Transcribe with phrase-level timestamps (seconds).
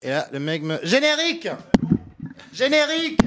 [0.00, 0.78] Et là, le mec me.
[0.84, 1.48] Générique
[2.52, 3.20] Générique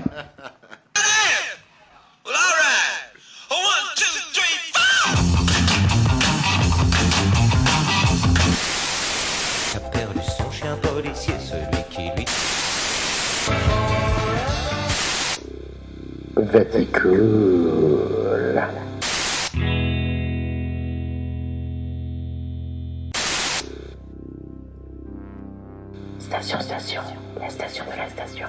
[2.24, 3.12] Well, all right.
[3.50, 5.12] One, two, three, four.
[9.76, 12.26] a perdu son chien policier, celui qui lui.
[26.42, 28.48] La station de la station.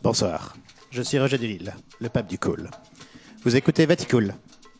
[0.00, 0.54] Bonsoir,
[0.92, 2.70] je suis Roger Delille, le pape du cool.
[3.42, 4.32] Vous écoutez Vaticool,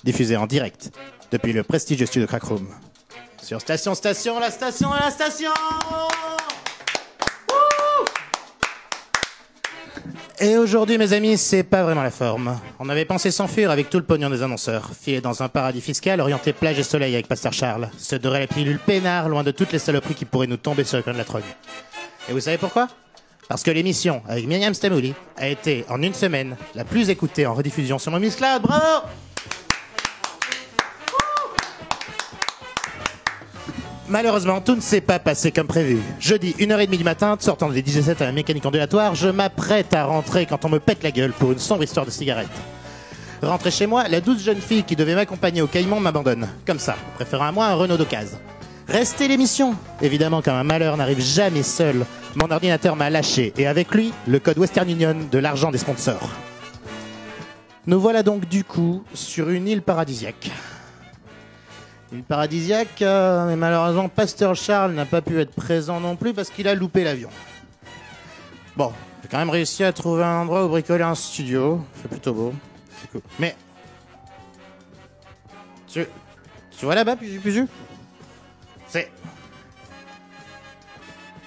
[0.04, 0.96] diffusé en direct
[1.32, 2.68] depuis le prestigieux studio Crackroom.
[3.42, 5.50] Sur Station Station, la station la station
[10.40, 12.60] Et aujourd'hui, mes amis, c'est pas vraiment la forme.
[12.78, 16.20] On avait pensé s'enfuir avec tout le pognon des annonceurs, filer dans un paradis fiscal
[16.20, 19.72] orienté plage et soleil avec Pasteur Charles, se dorer la pilule peinard loin de toutes
[19.72, 21.42] les saloperies qui pourraient nous tomber sur le coin de la trogne.
[22.28, 22.86] Et vous savez pourquoi?
[23.48, 27.54] Parce que l'émission avec Myriam Stamouli a été en une semaine la plus écoutée en
[27.54, 28.38] rediffusion sur mon Miss.
[28.38, 29.06] Bravo
[34.10, 35.98] Malheureusement, tout ne s'est pas passé comme prévu.
[36.18, 40.06] Jeudi, 1h30 du matin, sortant des DJ 7 à la mécanique ondulatoire, je m'apprête à
[40.06, 42.48] rentrer quand on me pète la gueule pour une sombre histoire de cigarette.
[43.42, 46.48] Rentré chez moi, la douce jeune fille qui devait m'accompagner au Caïman m'abandonne.
[46.66, 48.38] Comme ça, préférant à moi un Renault d'occasion.
[48.88, 53.94] Restez l'émission Évidemment, quand un malheur n'arrive jamais seul, mon ordinateur m'a lâché et avec
[53.94, 56.30] lui, le code Western Union de l'argent des sponsors.
[57.86, 60.50] Nous voilà donc du coup sur une île paradisiaque.
[62.12, 66.66] Île paradisiaque, mais malheureusement, Pasteur Charles n'a pas pu être présent non plus parce qu'il
[66.66, 67.28] a loupé l'avion.
[68.76, 68.92] Bon,
[69.22, 71.84] j'ai quand même réussi à trouver un endroit où bricoler un studio.
[72.00, 72.54] C'est plutôt beau.
[73.38, 73.56] Mais.
[75.88, 76.06] Tu,
[76.82, 77.66] vois là-bas, Puzu Puzu?
[78.86, 79.10] C'est.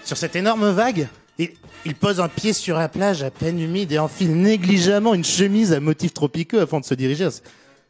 [0.03, 1.07] Sur cette énorme vague,
[1.39, 5.71] il, pose un pied sur la plage à peine humide et enfile négligemment une chemise
[5.71, 7.31] à motifs tropicaux afin de se diriger à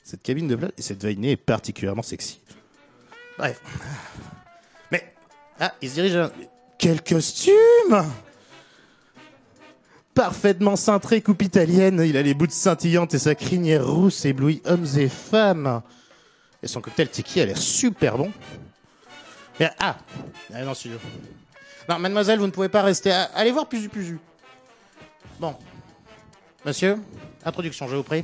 [0.03, 0.71] cette cabine de plage.
[0.77, 2.40] Et cette vainée est particulièrement sexy.
[3.41, 3.59] Bref.
[4.91, 5.15] Mais.
[5.59, 6.31] Ah, il se dirige à...
[6.77, 8.05] Quel costume
[10.13, 14.85] Parfaitement cintré coupe italienne, il a les bouts scintillantes et sa crinière rousse éblouit hommes
[14.95, 15.81] et femmes.
[16.61, 18.31] Et son cocktail tiki a l'air super bon.
[19.59, 19.97] Mais, ah,
[20.53, 20.99] allez dans le studio.
[21.89, 23.11] Non, mademoiselle, vous ne pouvez pas rester.
[23.11, 24.19] Ah, Allez voir Puzu Puzu.
[25.39, 25.55] Bon.
[26.63, 26.99] Monsieur,
[27.43, 28.23] introduction, je vous prie.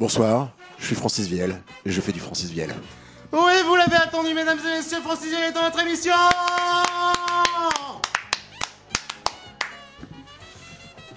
[0.00, 2.74] Bonsoir, je suis Francis Vielle et je fais du Francis Vielle.
[3.32, 6.12] Oui, vous l'avez attendu, mesdames et messieurs, Francis est dans notre émission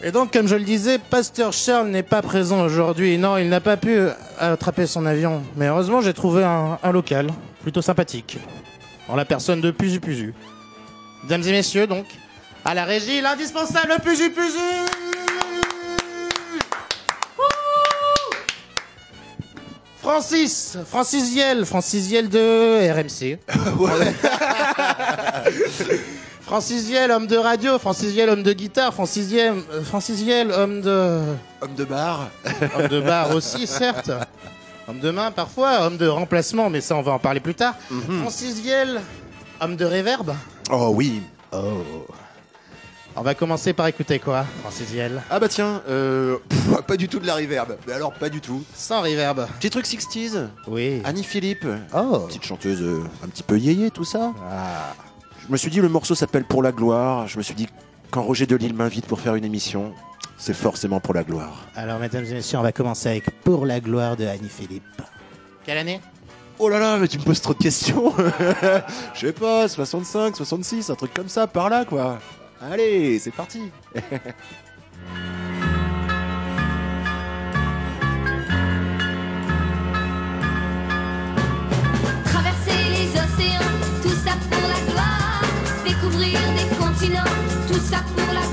[0.05, 3.17] Et donc, comme je le disais, Pasteur Charles n'est pas présent aujourd'hui.
[3.17, 3.97] Non, il n'a pas pu
[4.37, 5.43] attraper son avion.
[5.55, 7.29] Mais heureusement, j'ai trouvé un, un local,
[7.61, 8.37] plutôt sympathique.
[9.07, 10.33] En la personne de Puzu Puzu.
[11.23, 12.05] Mesdames et messieurs, donc,
[12.65, 15.22] à la régie, l'indispensable Puzu Puzu
[20.03, 23.39] Francis, Francis Vielle, Francis Vielle de RMC.
[26.41, 30.81] Francis Vielle, homme de radio, Francis Vielle, homme de guitare, Francis Vielle, euh, Francis homme
[30.81, 31.21] de,
[31.61, 32.27] Homme de bar
[32.77, 34.11] homme de bar aussi, certes.
[34.89, 37.75] Homme de main parfois, homme de remplacement, mais ça on va en parler plus tard.
[38.19, 38.99] Francis Vielle,
[39.61, 40.33] homme de réverb.
[40.69, 41.21] Oh oui
[41.53, 41.81] Oh.
[43.15, 45.21] On va commencer par écouter quoi, Francis Vielle?
[45.29, 47.77] Ah bah tiens, euh, pff, pas du tout de la reverb.
[47.85, 48.63] Mais alors pas du tout.
[48.73, 49.45] Sans reverb.
[49.59, 50.99] Petit truc 60s, Oui.
[51.05, 52.21] Annie Philippe, Oh.
[52.27, 54.33] petite chanteuse euh, un petit peu yéyé tout ça.
[54.51, 54.93] Ah.
[55.45, 57.27] Je me suis dit le morceau s'appelle Pour la gloire.
[57.27, 57.67] Je me suis dit
[58.09, 59.93] quand Roger Delille m'invite pour faire une émission,
[60.37, 61.65] c'est forcément pour la gloire.
[61.75, 65.01] Alors, mesdames et messieurs, on va commencer avec Pour la gloire de Annie Philippe.
[65.65, 66.01] Quelle année?
[66.59, 68.13] Oh là là, mais tu me poses trop de questions.
[69.13, 72.19] Je sais pas, 65, 66, un truc comme ça, par là quoi.
[72.71, 73.69] Allez, c'est parti.
[82.23, 85.43] Traverser les océans, tout ça pour la gloire.
[85.85, 87.33] Découvrir des continents,
[87.67, 88.52] tout ça pour la gloire.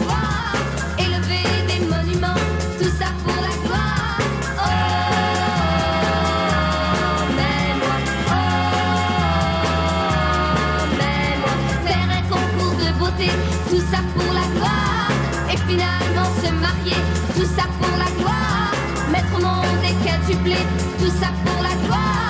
[20.21, 20.57] Quintuplés,
[20.99, 22.30] tout ça pour la gloire.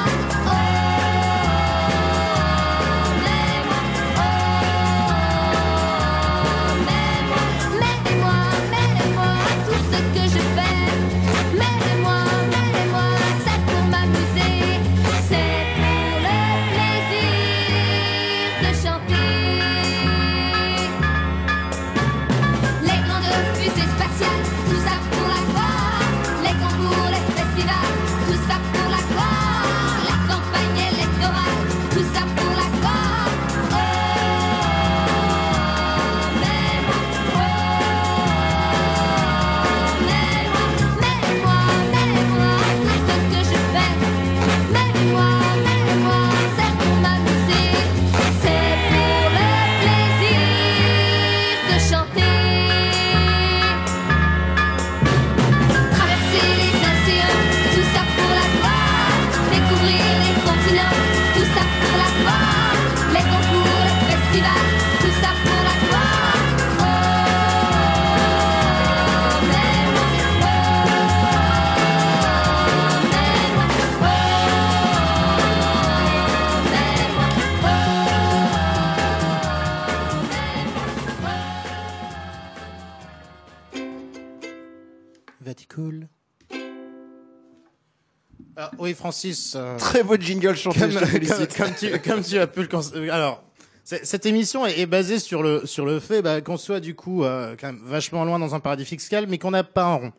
[88.56, 89.54] Alors, oui, Francis.
[89.56, 91.56] euh, Très beau jingle chanté, comme, je te comme- félicite.
[91.56, 93.42] comme tu, comme tu as pu le euh, Alors,
[93.84, 97.24] cette émission est, est basée sur le, sur le fait bah, qu'on soit du coup
[97.24, 100.12] euh, quand même vachement loin dans un paradis fiscal, mais qu'on n'a pas un rond.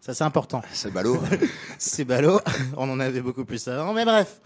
[0.00, 0.60] Ça, c'est important.
[0.72, 1.18] C'est ballot.
[1.78, 2.38] C'est ballot.
[2.76, 4.40] On en avait beaucoup plus avant, mais bref.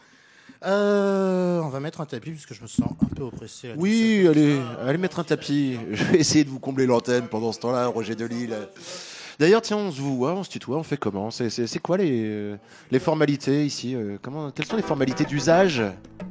[0.65, 3.69] Euh, on va mettre un tapis puisque je me sens un peu oppressé.
[3.69, 5.77] là, Oui, allez, allez mettre un tapis.
[5.91, 8.55] Je vais essayer de vous combler l'antenne pendant ce temps-là, Roger Delille.
[9.39, 12.57] D'ailleurs, tiens, on se voit, on se tutoie, on fait comment C'est- quoi les, euh,
[12.91, 15.81] les formalités ici euh, comment, Quelles sont les formalités d'usage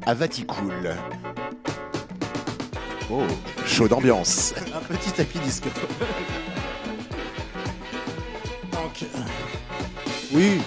[0.05, 0.93] à Vaticool
[3.09, 3.21] Oh,
[3.65, 4.53] chaud d'ambiance.
[4.75, 5.69] Un petit tapis disco.
[8.73, 9.05] Donc,
[10.33, 10.59] Oui.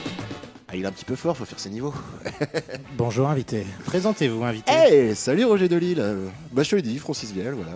[0.68, 1.92] Ah, il est un petit peu fort, faut faire ses niveaux.
[2.96, 3.66] bonjour invité.
[3.84, 4.72] Présentez-vous invité.
[4.72, 6.02] Hey, salut Roger Delille.
[6.52, 7.72] Bah, je te l'ai dit, Francis Viel, voilà.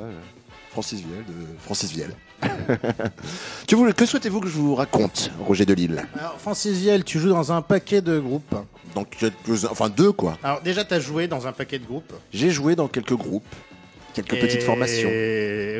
[0.70, 2.14] Francis Viel de Francis Viel.
[3.68, 7.28] que vous- que souhaitez-vous que je vous raconte, Roger Delille Alors, Francis Viel, tu joues
[7.30, 8.54] dans un paquet de groupes.
[8.94, 10.38] Donc, quelques- enfin deux quoi.
[10.42, 12.12] Alors, déjà, tu as joué dans un paquet de groupes.
[12.32, 13.44] J'ai joué dans quelques groupes,
[14.14, 15.10] quelques petites Et formations.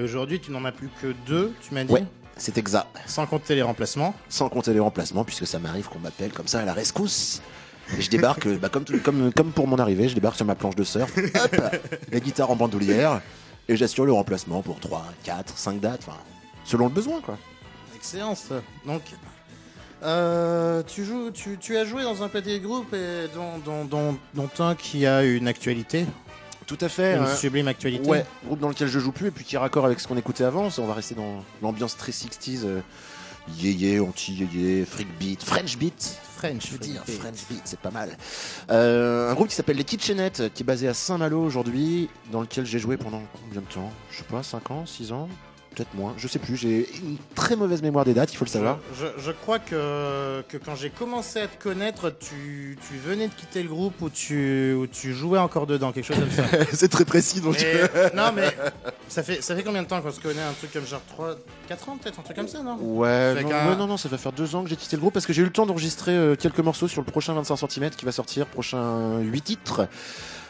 [0.04, 2.04] aujourd'hui, tu n'en as plus que deux, tu m'as dit Ouais,
[2.36, 2.88] c'est exact.
[3.06, 4.14] Sans compter les remplacements.
[4.28, 7.40] Sans compter les remplacements, puisque ça m'arrive qu'on m'appelle comme ça à la rescousse.
[7.98, 10.54] Et je débarque, bah, comme, tout- comme, comme pour mon arrivée, je débarque sur ma
[10.54, 11.56] planche de surf, hop,
[12.12, 13.20] la guitare en bandoulière,
[13.68, 16.16] et j'assure le remplacement pour 3, 4, 5 dates, enfin,
[16.64, 17.38] selon le besoin, quoi.
[17.94, 18.62] Excellent, ça.
[18.86, 19.02] Donc,
[20.02, 23.84] euh, tu, joues, tu, tu as joué dans un paquet de groupes et dont, dont,
[23.84, 26.04] dont, dont un qui a une actualité,
[26.66, 27.16] Tout à fait.
[27.16, 27.36] une hein.
[27.36, 28.08] sublime actualité.
[28.08, 30.18] Ouais, groupe dans lequel je joue plus et puis qui est raccord avec ce qu'on
[30.18, 30.68] écoutait avant.
[30.76, 32.64] On va rester dans l'ambiance très 60s.
[32.64, 32.80] Euh,
[33.58, 36.18] yéyé, anti-yéyé, freak beat, French beat.
[36.36, 36.66] French.
[36.66, 37.18] Je veux dire, French.
[37.18, 38.16] French beat, c'est pas mal.
[38.70, 42.66] Euh, un groupe qui s'appelle les Kitchenettes, qui est basé à Saint-Malo aujourd'hui, dans lequel
[42.66, 43.90] j'ai joué pendant combien de temps?
[44.10, 45.28] Je sais pas, 5 ans, 6 ans?
[45.74, 46.56] Peut-être moins, je sais plus.
[46.56, 48.78] J'ai une très mauvaise mémoire des dates, il faut le savoir.
[48.98, 53.34] Je, je crois que, que quand j'ai commencé à te connaître, tu, tu venais de
[53.34, 56.44] quitter le groupe ou tu, tu jouais encore dedans, quelque chose comme ça.
[56.72, 57.56] c'est très précis donc.
[57.60, 58.54] Mais- non, mais
[59.08, 61.34] ça fait, ça fait combien de temps qu'on se connaît Un truc comme genre 3,
[61.68, 62.76] 4 ans peut-être Un truc comme ça, non?
[62.80, 65.14] Ouais, non, ouais, non, non, ça va faire deux ans que j'ai quitté le groupe
[65.14, 67.90] parce que j'ai eu le temps d'enregistrer euh, quelques morceaux sur le prochain 25 cm
[67.90, 69.88] qui va sortir, prochain 8 titres.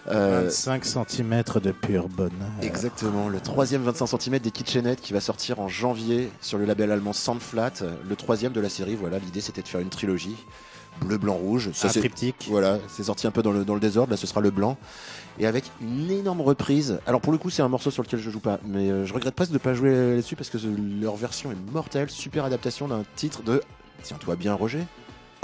[0.09, 2.31] Euh, 25 cm de pur bonheur.
[2.61, 6.93] Exactement, le troisième 25 cm des Kitchenettes qui va sortir en janvier sur le label
[6.93, 7.73] allemand Sandflat,
[8.07, 8.97] le troisième de la série.
[8.97, 10.37] Voilà, l'idée c'était de faire une trilogie
[11.01, 11.71] bleu, blanc, rouge.
[11.73, 12.35] Ça, c'est-.
[12.49, 14.11] Voilà, c'est sorti un peu dans le, dans le désordre.
[14.11, 14.77] Là, ce sera le blanc.
[15.39, 16.99] Et avec une énorme reprise.
[17.07, 18.61] Alors, pour le coup, c'est un morceau sur lequel je joue pas.
[18.67, 20.59] Mais euh, je regrette presque de pas jouer là-dessus parce que
[21.01, 22.11] leur version est mortelle.
[22.11, 23.61] Super adaptation d'un titre de.
[24.03, 24.85] Tiens-toi bien, Roger.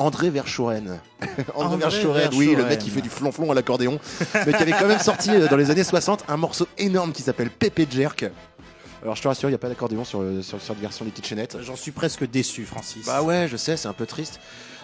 [0.00, 0.99] André Verschoren.
[1.54, 3.99] André, Verschoren, oui, le mec qui fait du flonflon à l'accordéon.
[4.47, 7.23] mais qui avait quand même sorti euh, dans les années 60 un morceau énorme qui
[7.23, 8.25] s'appelle Pépé Jerk.
[9.02, 11.11] Alors, je te rassure, il n'y a pas d'accordéon sur, sur, sur cette version des
[11.11, 11.59] Kitchenettes.
[11.62, 13.07] J'en suis presque déçu, Francis.
[13.07, 14.40] Bah ouais, je sais, c'est un peu triste.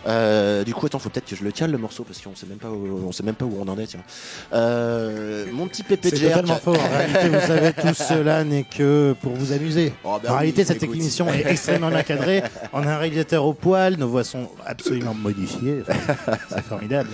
[0.07, 2.47] Euh, du coup, attends, faut peut-être que je le cale le morceau parce qu'on sait
[2.47, 3.87] même pas où, on sait même pas où on en est.
[3.87, 4.01] Tiens.
[4.53, 6.35] Euh, mon petit pépé C'est Jerk.
[6.35, 6.75] totalement faux.
[6.75, 9.93] En réalité, vous savez, tout cela n'est que pour vous amuser.
[10.05, 10.97] Oh, bah en oui, réalité, cette écoute.
[10.97, 12.43] émission est extrêmement encadrée.
[12.73, 15.83] On a un réalisateur au poil, nos voix sont absolument modifiées.
[15.89, 17.11] Enfin, c'est formidable.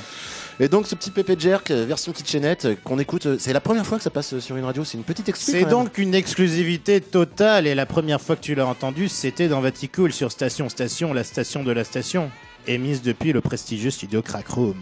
[0.60, 3.96] Et donc, ce petit pépé Jerk, version kitchenette, euh, qu'on écoute, c'est la première fois
[3.96, 4.84] que ça passe sur une radio.
[4.84, 5.54] C'est une petite excuse.
[5.54, 9.60] C'est donc une exclusivité totale et la première fois que tu l'as entendu, c'était dans
[9.60, 12.30] Vaticool sur Station Station, la station de la station,
[12.66, 14.76] émise depuis le prestigieux studio Crack Room.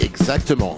[0.00, 0.76] Exactement.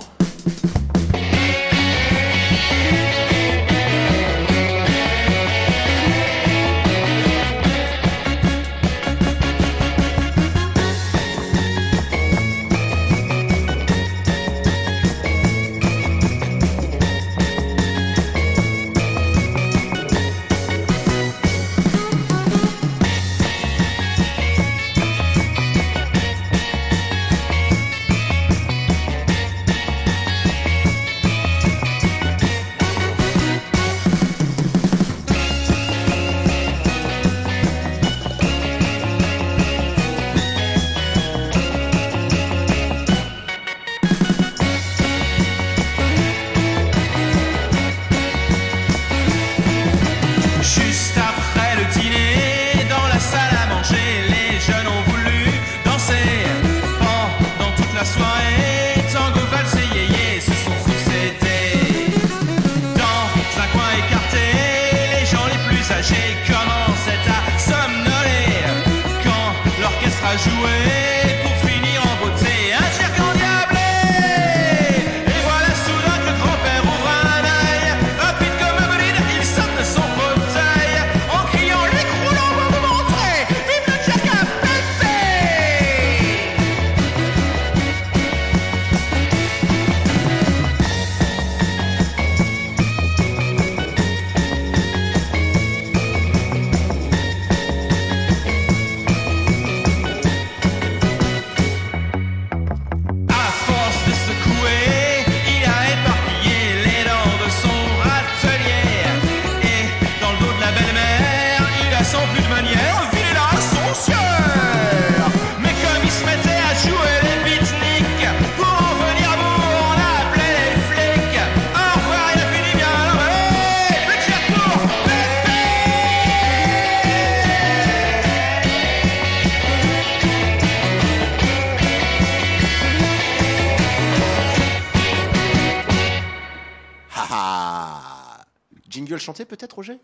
[139.29, 139.99] Chanté peut-être, Roger?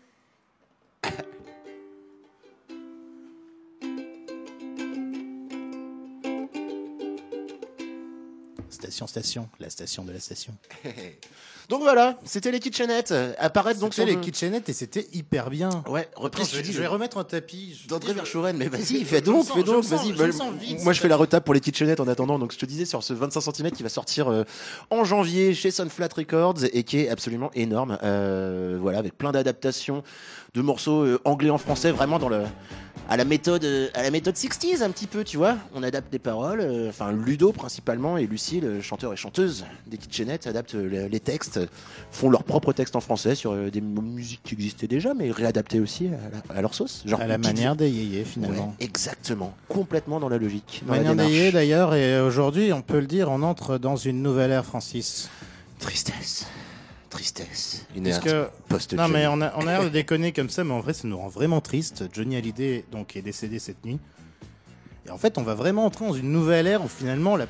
[8.69, 10.55] Station, station, la station de la station.
[11.69, 13.13] Donc voilà, c'était les kitchenettes.
[13.39, 15.69] Apparaître donc C'était les le- kitchenettes et c'était hyper bien.
[15.89, 17.79] Ouais, reprise, Attends, je, dis, je vais remettre un tapis.
[17.83, 20.09] Je- D'André je- Verschuren, mais vas-y, je- fais je donc, fais je donc, vas-y.
[20.15, 22.37] je Moi, je fais la retable pour les kitchenettes en attendant.
[22.39, 24.43] Donc, je te disais sur ce 25 cm qui va sortir euh,
[24.89, 27.97] en janvier chez Sunflat Records et qui est absolument énorme.
[28.03, 30.03] Euh, voilà, avec plein d'adaptations
[30.53, 32.43] de morceaux euh, anglais en français, vraiment dans le
[33.09, 35.57] à la méthode euh, à la méthode 60s un petit peu, tu vois.
[35.75, 40.73] On adapte des paroles, enfin Ludo principalement et Lucille, chanteur et chanteuse des kitchenettes, adaptent
[40.75, 41.19] les, les
[41.59, 41.73] textes,
[42.11, 45.79] font leurs propres textes en français sur euh, des musiques qui existaient déjà, mais réadaptées
[45.79, 46.11] aussi à,
[46.53, 47.03] la- à leur sauce.
[47.05, 48.75] Genre À la manière des yéyés, finalement.
[48.79, 50.83] Ouais, exactement, complètement dans la logique.
[50.87, 53.95] Dans la Manière des yéyés, d'ailleurs, et aujourd'hui, on peut le dire, on entre dans
[53.97, 55.29] une nouvelle ère, Francis.
[55.79, 56.45] Tristesse,
[57.09, 60.49] tristesse, une Parce que post Non, mais on a, on a l'air de déconner comme
[60.49, 62.05] ça, mais en vrai, ça nous rend vraiment triste.
[62.13, 63.99] Johnny Hallyday, donc, est décédé cette nuit.
[65.05, 67.45] Et en fait, on va vraiment entrer dans une nouvelle ère où finalement, la...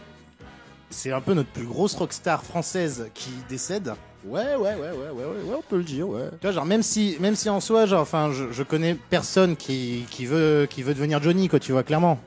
[0.95, 3.93] c'est un peu notre plus grosse rockstar française qui décède.
[4.25, 6.29] Ouais, ouais, ouais, ouais, ouais, ouais, ouais, on peut le dire, ouais.
[6.39, 9.55] Tu vois, genre, même si, même si en soi, genre, enfin, je, je connais personne
[9.55, 12.19] qui, qui, veut, qui veut devenir Johnny, quoi, tu vois, clairement.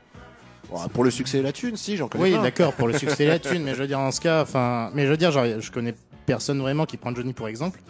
[0.69, 3.25] Bon, pour le succès et la thune, si, j'en connais Oui, d'accord, pour le succès
[3.25, 5.31] et la thune, mais je veux dire, dans ce cas, enfin, mais je veux dire,
[5.31, 5.95] genre, je connais
[6.25, 7.81] personne vraiment qui prend Johnny pour exemple.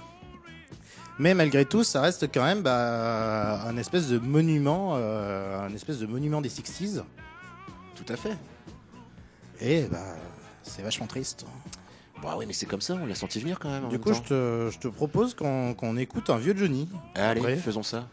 [1.20, 6.00] Mais malgré tout, ça reste quand même bah, un espèce de monument, euh, un espèce
[6.00, 7.04] de monument des 60s.
[7.96, 8.38] Tout à fait.
[9.62, 10.16] Et bah,
[10.70, 11.46] c'est vachement triste.
[12.22, 13.88] Bah oui, mais c'est comme ça, on l'a senti venir quand même.
[13.90, 16.90] Du coup, je te, je te propose qu'on qu'on écoute un vieux Johnny.
[17.16, 18.08] Allez, faisons ça.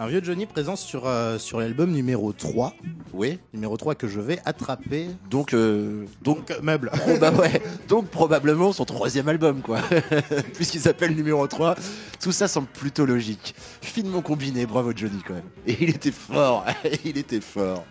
[0.00, 2.74] Un vieux Johnny présent sur, euh, sur l'album numéro 3.
[3.12, 3.38] Oui.
[3.52, 5.08] Numéro 3 que je vais attraper.
[5.28, 6.90] Donc, euh, donc, Donc, euh, meuble.
[7.20, 7.60] bah ouais.
[7.86, 9.80] donc probablement son troisième album, quoi.
[10.54, 11.74] Puisqu'il s'appelle numéro 3.
[12.18, 13.54] Tout ça semble plutôt logique.
[13.82, 15.50] Finement combiné, bravo Johnny quand même.
[15.66, 16.64] Et il était fort,
[17.04, 17.84] il était fort.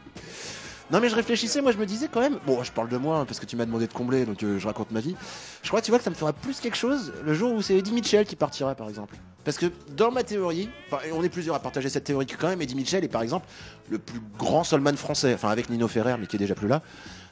[0.91, 3.19] Non mais je réfléchissais, moi je me disais quand même, bon je parle de moi
[3.19, 5.15] hein, parce que tu m'as demandé de combler donc euh, je raconte ma vie.
[5.61, 7.77] Je crois tu vois que ça me fera plus quelque chose le jour où c'est
[7.77, 9.15] Eddie Mitchell qui partira par exemple.
[9.45, 10.69] Parce que dans ma théorie,
[11.05, 13.47] et on est plusieurs à partager cette théorie quand même, Eddie Mitchell est par exemple
[13.89, 16.81] le plus grand soulman français, enfin avec Nino Ferrer mais qui est déjà plus là.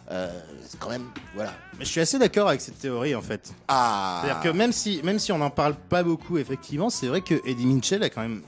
[0.09, 0.29] Euh,
[0.65, 1.51] c'est quand même, voilà.
[1.77, 3.51] Mais je suis assez d'accord avec cette théorie en fait.
[3.67, 7.21] Ah C'est-à-dire que même si, même si on n'en parle pas beaucoup, effectivement, c'est vrai
[7.21, 8.41] que Eddie Mitchell a quand même.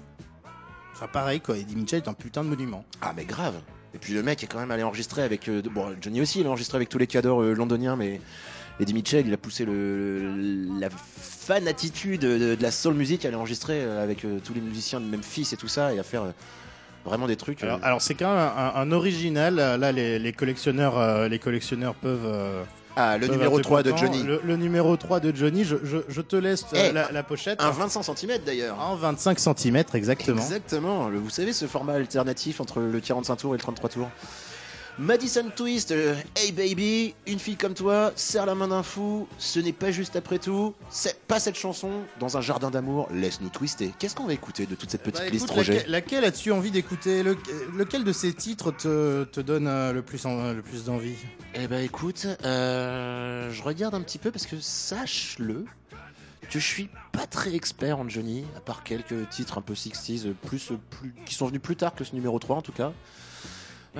[0.93, 2.85] Enfin, pareil quoi, Eddie Mitchell est un putain de monument.
[3.01, 3.55] Ah mais grave.
[3.93, 6.45] Et puis le mec est quand même allé enregistrer avec euh, bon Johnny aussi, il
[6.45, 8.21] a enregistré avec tous les cadors euh, londoniens, mais
[8.79, 13.29] Eddie Mitchell, il a poussé le, la fan attitude de, de la soul music, à
[13.29, 16.03] aller enregistrer euh, avec euh, tous les musiciens de Memphis et tout ça, et à
[16.03, 16.23] faire
[17.03, 17.63] vraiment des trucs.
[17.63, 19.55] Alors, alors, c'est quand même un, un original.
[19.55, 22.65] Là, les, les collectionneurs, les collectionneurs peuvent.
[23.01, 23.95] Ah le numéro être 3 de.
[23.95, 27.11] Johnny, Le, le numéro 3 de Johnny, je, je- je te laisse euh, Eh, la,
[27.11, 27.61] la pochette.
[27.61, 28.77] un 25 cm d'ailleurs.
[28.79, 30.41] En 25 cm, exactement.
[30.41, 31.07] Exactement.
[31.09, 34.09] Le- vous savez ce format alternatif entre le 45 tours et le 33 tours?
[34.99, 39.59] Madison Twist, euh, Hey baby, une fille comme toi, serre la main d'un fou, ce
[39.59, 43.93] n'est pas juste après tout, c'est pas cette chanson, dans un jardin d'amour, laisse-nous twister.
[43.97, 46.71] Qu'est-ce qu'on va écouter de toute cette petite Bah, liste, Roger laquelle, laquelle as-tu envie
[46.71, 47.37] d'écouter Le-
[47.77, 51.15] Lequel de ces titres te, te donne euh, le plus, en- le plus d'envie
[51.55, 55.63] Eh ben écoute, euh, je regarde un petit peu parce que sache-le
[56.51, 60.25] que je suis pas très expert en Johnny, à part quelques titres un peu 60s,
[60.27, 62.73] euh, plus, euh, plus, qui sont venus plus tard que ce numéro 3 en tout
[62.73, 62.91] cas.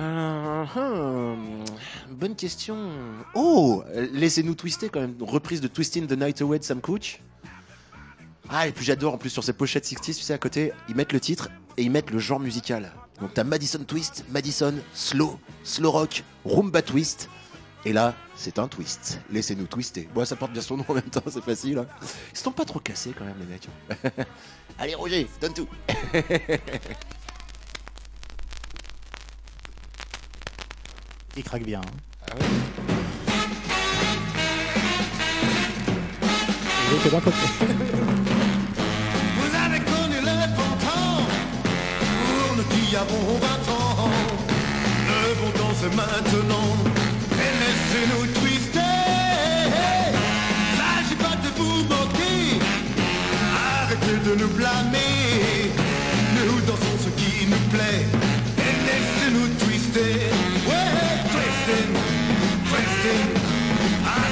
[0.00, 1.64] Hum,
[2.10, 2.76] bonne question.
[3.34, 5.14] Oh, laissez-nous twister quand même.
[5.20, 7.20] Reprise de Twisting the Night Away de Sam Cooke.
[8.48, 10.94] Ah, et puis j'adore en plus sur ces pochettes 60s, tu sais, à côté, ils
[10.96, 12.92] mettent le titre et ils mettent le genre musical.
[13.20, 17.28] Donc t'as Madison Twist, Madison, Slow, Slow Rock, Roomba Twist.
[17.86, 19.20] Et là, c'est un twist.
[19.30, 20.06] Laissez-nous twister.
[20.14, 21.78] Bon, ça porte bien son nom en même temps, c'est facile.
[21.78, 21.86] hein.
[22.32, 23.68] Ils sont pas trop cassés quand même, les mecs.
[24.78, 25.66] Allez, Roger, donne tout.
[31.36, 31.80] Il craque bien.
[31.80, 32.36] hein.
[37.04, 37.36] Il d'un côté.
[39.36, 41.22] Vous avez connu le bon temps
[42.00, 44.10] Pour nous qui avons 20 ans
[45.08, 46.70] Le bon temps c'est maintenant.
[47.32, 48.80] Et laissez-nous twister.
[50.76, 52.58] S'agit pas de vous moquer.
[53.82, 55.70] Arrêtez de nous blâmer.
[56.36, 58.02] Nous dansons ce qui nous plaît.
[58.58, 60.18] Et laissez-nous twister
[63.02, 63.06] a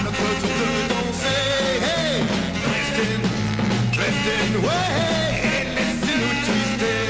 [0.04, 2.20] notre toute danser.
[2.64, 3.24] Christine,
[3.92, 7.02] Christine, ouais, laissez-nous twister.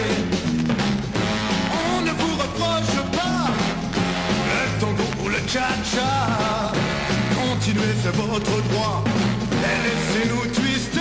[1.73, 3.50] On ne vous reproche pas.
[4.47, 5.75] Le tango ou le tchat
[7.35, 9.03] Continuez c'est votre droit.
[9.50, 11.01] Et laissez-nous twister.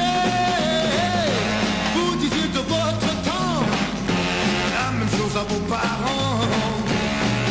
[1.94, 3.62] Vous disiez de votre temps.
[4.74, 6.40] La même chose à vos parents.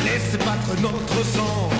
[0.04, 1.70] Laissez battre notre sang.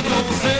[0.00, 0.51] Tour de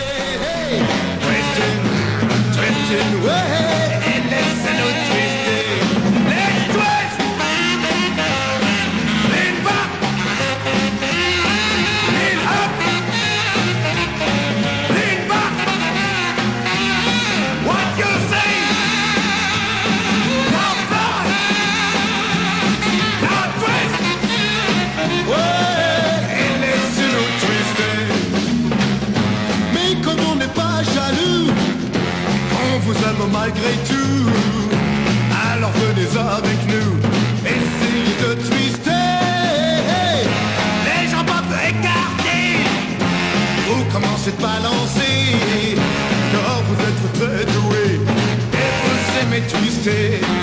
[49.82, 50.41] você.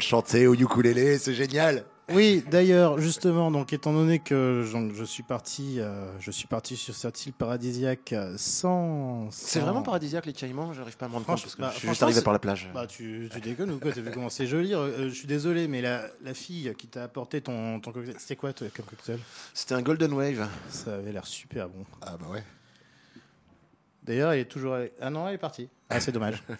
[0.00, 1.84] Chanté au ukulélé, c'est génial.
[2.10, 6.74] Oui, d'ailleurs, justement, donc étant donné que je, je suis parti, euh, je suis parti
[6.74, 9.28] sur cette île paradisiaque euh, sans.
[9.30, 11.80] C'est vraiment paradisiaque les Caïmans, j'arrive pas à me rendre compte parce que bah, je
[11.80, 12.70] suis juste arrivé par la plage.
[12.72, 13.92] Bah tu, tu déconnes ou quoi?
[13.92, 14.72] T'as vu comment c'est joli?
[14.74, 18.36] Euh, Je suis désolé, mais la, la fille qui t'a apporté ton, ton cocktail, c'était
[18.36, 19.18] quoi toi, comme cocktail?
[19.52, 20.48] C'était un Golden Wave.
[20.70, 21.84] Ça avait l'air super bon.
[22.00, 22.42] Ah bah ouais.
[24.04, 24.78] D'ailleurs, elle est toujours.
[25.02, 25.68] Ah non, elle est partie.
[25.90, 26.42] Ah, c'est dommage.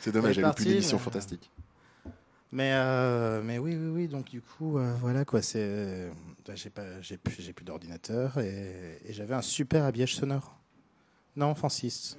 [0.00, 1.50] C'est dommage, Elle est elle plus partie, d'émission mais- fantastique.
[2.52, 4.08] Mais, euh, mais oui, oui, oui.
[4.08, 5.42] Donc, du coup, euh, voilà quoi.
[5.42, 6.08] C'est,
[6.46, 10.56] bah, j'ai pas, j'ai plus, j'ai plus d'ordinateur et, et j'avais un super habillage sonore.
[11.36, 12.16] Non, Francis.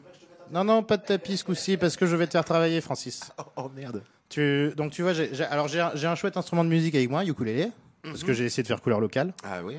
[0.51, 3.31] Non, non, pas de tapis ce coup-ci parce que je vais te faire travailler, Francis.
[3.39, 4.03] Oh, oh, merde.
[4.29, 6.93] Tu, donc, tu vois, j'ai, j'ai- alors j'ai un, j'ai un chouette instrument de musique
[6.95, 7.69] avec moi, ukulélé,
[8.03, 9.33] parce que j'ai essayé de faire couleur locale.
[9.43, 9.77] Ah oui.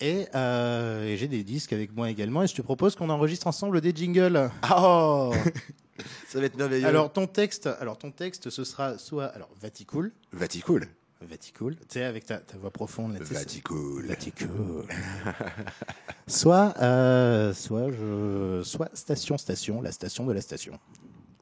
[0.00, 2.42] Et, euh, et j'ai des disques avec moi également.
[2.42, 4.50] Et je te propose qu'on enregistre ensemble des jingles.
[4.70, 5.32] Oh
[6.28, 6.86] Ça va être merveilleux.
[6.86, 10.88] Alors ton texte, alors ton texte, ce sera soit alors Vaticool, Vaticool.
[11.20, 13.14] Vaticool, tu sais avec ta, ta voix profonde.
[13.14, 14.06] Là, Vaticool.
[14.06, 14.86] Vaticool.
[16.28, 20.78] soit, euh, soit je, soit station, station, la station de la station.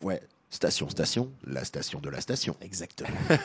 [0.01, 0.23] Ouais.
[0.57, 2.57] Station, station, la station de la station.
[2.63, 3.11] Exactement.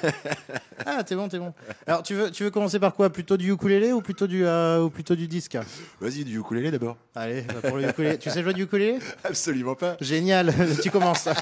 [0.86, 1.54] ah, t'es bon, t'es bon.
[1.86, 3.10] Alors tu veux, tu veux commencer par quoi?
[3.10, 5.58] Plutôt du ukulélé ou plutôt du, euh, ou plutôt du disque?
[6.00, 6.96] Vas-y, du ukulélé d'abord.
[7.14, 8.18] Allez, bah, pour le ukulélé.
[8.18, 9.00] tu sais jouer du ukulélé?
[9.26, 9.98] Absolument pas.
[10.00, 11.28] Génial, tu commences.
[11.28, 11.42] Alors,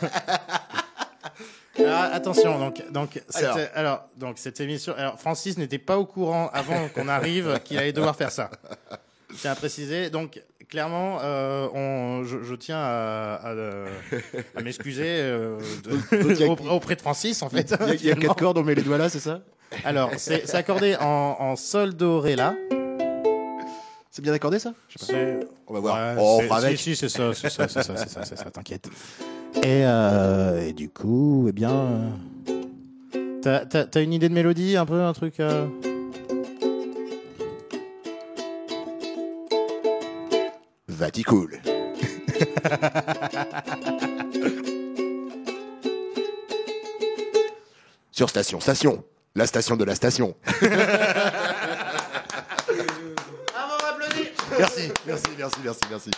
[2.14, 3.60] attention, donc, donc, cette, Alors.
[3.76, 4.10] alors.
[4.18, 4.96] donc, cette émission.
[4.98, 8.50] Alors, Francis n'était pas au courant avant qu'on arrive qu'il allait devoir faire ça.
[9.38, 10.10] Tiens à préciser.
[10.10, 13.88] Donc, clairement, euh, on, je, je tiens à, à, euh,
[14.56, 15.60] à m'excuser euh,
[16.70, 17.76] auprès, de Francis, en fait.
[18.00, 19.42] Il y a, quatre cordes, on met les doigts là, c'est ça?
[19.84, 22.56] Alors, c'est accordé en, en sol do ré là.
[24.12, 24.74] C'est bien accordé ça?
[24.90, 25.20] Je sais pas.
[25.20, 25.96] C'est- On va voir.
[25.96, 26.78] Ouais, oh, on fera avec.
[26.78, 28.90] Si, si, c'est ça, c'est ça, c'est ça, c'est ça, c'est ça, t'inquiète.
[29.58, 32.18] Et, euh, et du coup, eh bien.
[33.42, 35.40] t'as une idée de mélodie, un peu, un truc
[41.00, 41.62] Vaticool.
[48.12, 49.04] Sur station, station.
[49.36, 50.36] La station de la station.
[54.58, 56.12] Merci, merci, merci, merci, merci.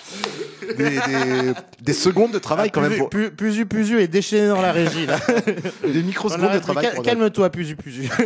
[0.76, 2.98] Des, des- des secondes de travail quand même.
[2.98, 5.20] Pour, Puzu, Pu- Puzu, Puzu est déchaîné dans la régie, là.
[5.84, 6.90] des microsecondes Voilà, de travail.
[7.04, 8.10] Calme-toi, Puzu, Puzu.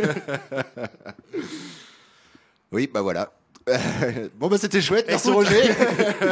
[2.72, 3.30] Oui, bah voilà.
[4.36, 5.44] bon bah c'était chouette, merci Écoute.
[5.48, 5.62] Roger.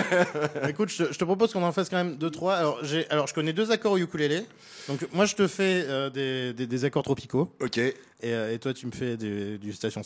[0.68, 2.54] Écoute, je te, je te propose qu'on en fasse quand même deux, trois.
[2.54, 4.46] Alors, j'ai, alors je connais deux accords au ukulélé.
[4.88, 7.52] Donc, moi, je te fais euh, des, des, des accords tropicaux.
[7.60, 7.94] ok, Et,
[8.24, 10.00] euh, et toi, tu me fais des- du la station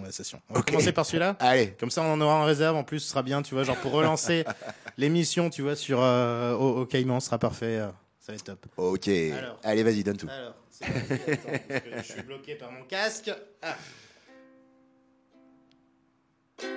[0.00, 0.40] de la station.
[0.50, 1.68] On va commencer par celui-là allez.
[1.80, 2.76] Comme ça, on en aura en réserve.
[2.76, 4.44] En plus, ce sera bien, tu vois, genre pour relancer
[4.98, 7.78] l'émission, tu vois, sur euh, au, au Caïman, ce sera parfait.
[7.78, 7.88] euh,
[8.20, 8.66] ça va être top.
[8.76, 9.58] Ok, Alors.
[9.62, 10.28] allez vas-y, donne tout.
[10.30, 10.92] Alors, parti.
[11.32, 13.30] Attends, parce que je suis bloqué par mon casque.
[13.62, 13.74] Ah.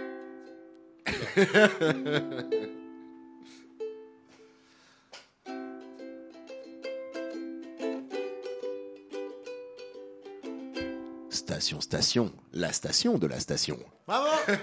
[11.29, 13.79] Station, station, la station de la station.
[14.07, 14.27] Bravo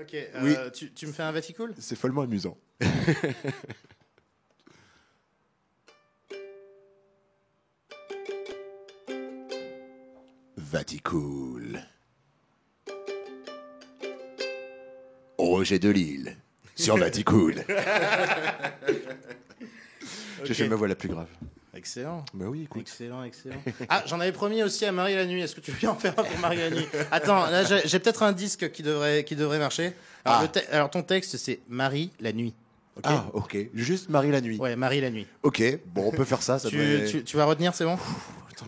[0.00, 0.54] Ok, euh, Oui.
[0.72, 2.56] tu, tu me fais un Vaticool C'est follement amusant.
[10.74, 11.80] Vaticool.
[15.36, 16.36] Roger de Lille
[16.76, 17.64] sur Vaticool.
[20.44, 21.26] J'ai fait ma voix la plus grave.
[21.74, 22.24] Excellent.
[22.34, 22.82] Bah oui, écoute.
[22.82, 23.60] Excellent, excellent.
[23.88, 25.40] Ah, j'en avais promis aussi à Marie la nuit.
[25.42, 26.86] Est-ce que tu veux en faire un pour Marie la nuit?
[27.10, 29.92] Attends, là j'ai peut-être un disque qui devrait, qui devrait marcher.
[30.24, 30.60] Alors, Ah.
[30.70, 32.54] alors, ton texte c'est Marie la nuit.
[33.02, 33.56] Ah, ok.
[33.74, 34.58] Juste Marie la nuit.
[34.58, 35.26] Ouais, Marie la nuit.
[35.42, 36.60] Ok, bon, on peut faire ça.
[36.60, 37.98] ça Tu, devrait- tu, tu vas retenir, c'est bon?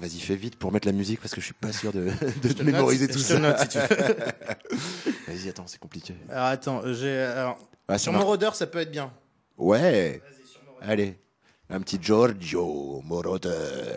[0.02, 2.10] Vas-y, fais vite pour mettre la musique parce que je suis pas sûr de,
[2.64, 3.36] mémoriser note, tout ça.
[3.70, 3.78] si.
[5.28, 6.14] Vas-y, attends, c'est compliqué.
[6.28, 7.54] Alors attends, euh, j'ai.
[7.88, 9.12] Ah, sur rôdeur, ça peut être bien.
[9.56, 10.20] Ouais.
[10.80, 11.18] Allez,
[11.70, 13.96] un petit Giorgio Moroder.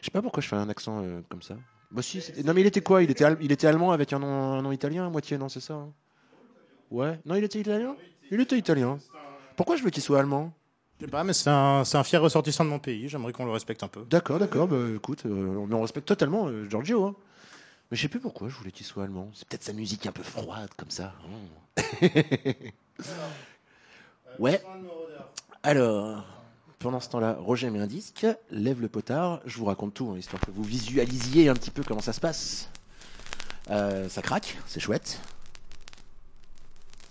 [0.00, 1.56] Je sais pas pourquoi je fais un accent euh, comme ça.
[1.90, 3.02] Bah si, non mais il était quoi?
[3.02, 5.60] Il était, il était allemand avec un nom, un nom italien à moitié, non c'est
[5.60, 5.92] ça hein?
[6.90, 7.18] Ouais.
[7.24, 7.96] Non, il était italien?
[8.30, 8.98] Il était italien.
[9.56, 10.52] Pourquoi je veux qu'il soit allemand?
[11.02, 13.08] Je sais pas, mais c'est un, c'est un fier ressortissant de mon pays.
[13.08, 14.04] J'aimerais qu'on le respecte un peu.
[14.08, 14.68] D'accord, d'accord.
[14.68, 17.04] Bah écoute, euh, mais on respecte totalement euh, Giorgio.
[17.04, 17.16] Hein.
[17.90, 19.28] Mais je sais plus pourquoi je voulais qu'il soit allemand.
[19.34, 21.12] C'est peut-être sa musique un peu froide comme ça.
[21.26, 22.06] Hmm.
[24.38, 24.62] ouais.
[25.64, 26.24] Alors,
[26.78, 29.40] pendant ce temps-là, Roger met un disque, lève le potard.
[29.44, 32.20] Je vous raconte tout, hein, histoire que vous visualisiez un petit peu comment ça se
[32.20, 32.68] passe.
[33.70, 35.18] Euh, ça craque, c'est chouette.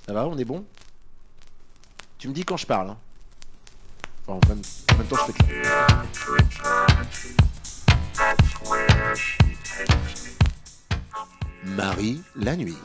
[0.06, 0.64] Ça va, on est bon?
[2.20, 2.92] Tu me dis quand je parle.
[2.92, 2.98] hein.
[4.32, 4.62] Enfin, en, même,
[4.94, 5.44] en même temps, je fais que...
[11.66, 12.78] Marie la nuit.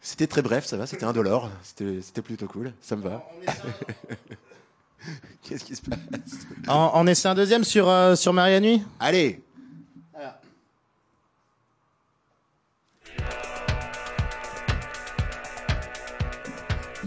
[0.00, 3.22] C'était très bref, ça va, c'était indolore, c'était c'était plutôt cool, ça me va.
[5.42, 5.98] Qu'est-ce qui se passe?
[6.68, 8.82] On, on essaie un deuxième sur, euh, sur Marie la nuit?
[9.00, 9.42] Allez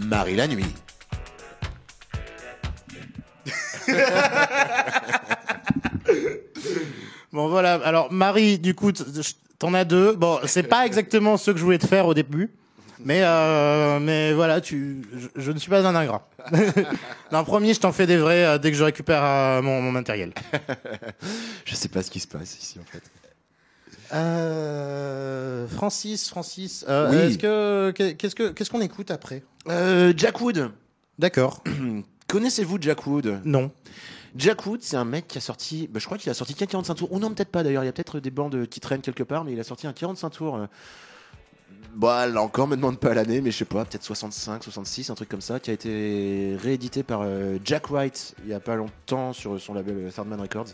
[0.08, 0.64] Marie la nuit.
[7.30, 8.90] Bon voilà, alors Marie, du coup,
[9.58, 10.14] t'en as deux.
[10.14, 12.50] Bon, c'est pas exactement ce que je voulais te faire au début.
[13.04, 16.26] Mais, euh, mais voilà, tu, je, je ne suis pas un ingrat.
[17.30, 19.82] Dans le premier, je t'en fais des vrais euh, dès que je récupère euh, mon,
[19.82, 20.32] mon matériel.
[21.64, 23.02] Je sais pas ce qui se passe ici en fait.
[24.12, 27.16] Euh, Francis, Francis, euh, Oui.
[27.16, 29.42] est-ce que qu'est- qu'est-ce que qu'est-ce qu'on écoute après?
[29.68, 30.70] Euh, Jack Wood.
[31.18, 31.62] D'accord.
[32.28, 33.40] Connaissez-vous Jack Wood?
[33.44, 33.70] Non.
[34.36, 36.66] Jack Wood, c'est un mec qui a sorti, bah, je crois qu'il a sorti qu'un
[36.66, 39.00] 45 tours, ou non peut-être pas d'ailleurs, il y a peut-être des bandes qui traînent
[39.00, 40.56] quelque part, mais il a sorti un 45 tours.
[40.56, 40.66] euh,
[41.94, 45.14] Bah là encore, me demande pas l'année, mais je sais pas, peut-être 65, 66, un
[45.14, 47.24] truc comme ça, qui a été réédité par
[47.64, 50.68] Jack White il y a pas longtemps sur son label euh, Third Man Records.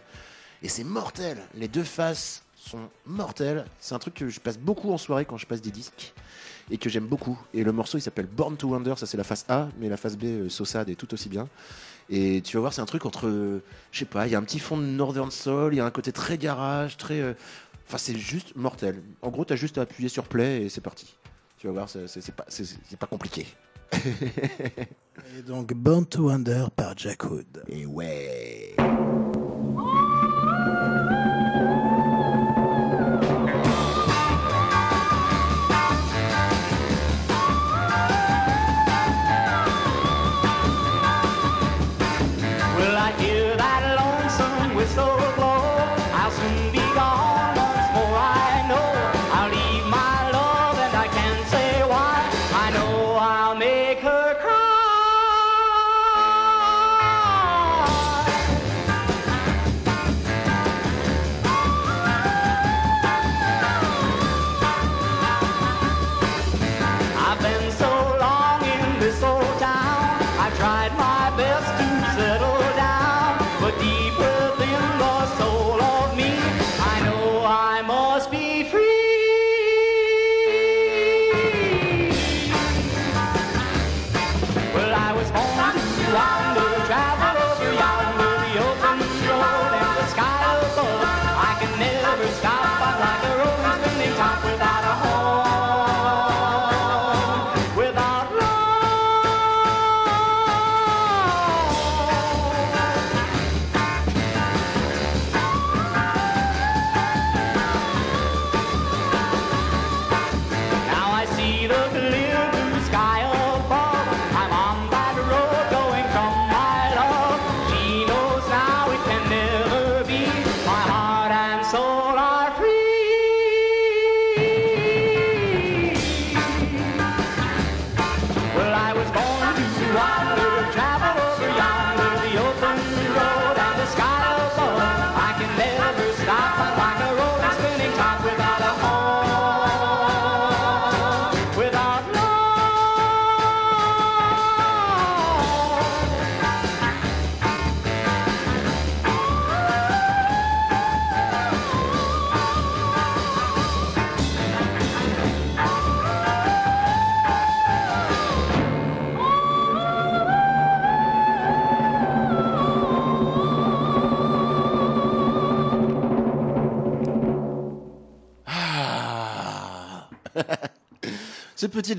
[0.63, 3.65] Et c'est mortel, les deux faces sont mortelles.
[3.79, 6.13] C'est un truc que je passe beaucoup en soirée quand je passe des disques
[6.71, 7.39] et que j'aime beaucoup.
[7.53, 9.97] Et le morceau il s'appelle Born to Wonder, ça c'est la face A, mais la
[9.97, 10.49] face B, euh,
[10.87, 11.49] est tout aussi bien.
[12.11, 14.39] Et tu vas voir, c'est un truc entre, euh, je sais pas, il y a
[14.39, 17.21] un petit fond de Northern Soul, il y a un côté très garage, très.
[17.21, 17.35] euh,
[17.87, 19.03] Enfin, c'est juste mortel.
[19.21, 21.17] En gros, t'as juste à appuyer sur play et c'est parti.
[21.59, 22.47] Tu vas voir, c'est pas,
[22.99, 23.47] pas compliqué.
[25.39, 27.63] Et donc Born to Wonder par Jack Wood.
[27.69, 28.75] Et ouais.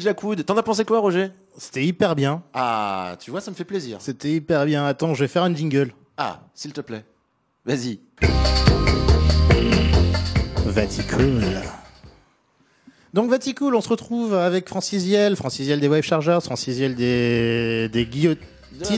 [0.06, 0.46] Jack Wood.
[0.46, 1.30] T'en as pensé quoi, Roger?
[1.58, 2.44] C'était hyper bien.
[2.54, 3.98] Ah, tu vois, ça me fait plaisir.
[4.02, 4.86] C'était hyper bien.
[4.86, 5.94] Attends, je vais faire un jingle.
[6.16, 7.04] Ah, s'il te plaît.
[7.66, 8.00] Vas-y.
[10.64, 11.44] Vaticool.
[13.16, 16.94] Donc Vaticool, on se retrouve avec Francis Yel, Francis Yel des Wave Chargers, Francis Yel
[16.94, 18.06] des, des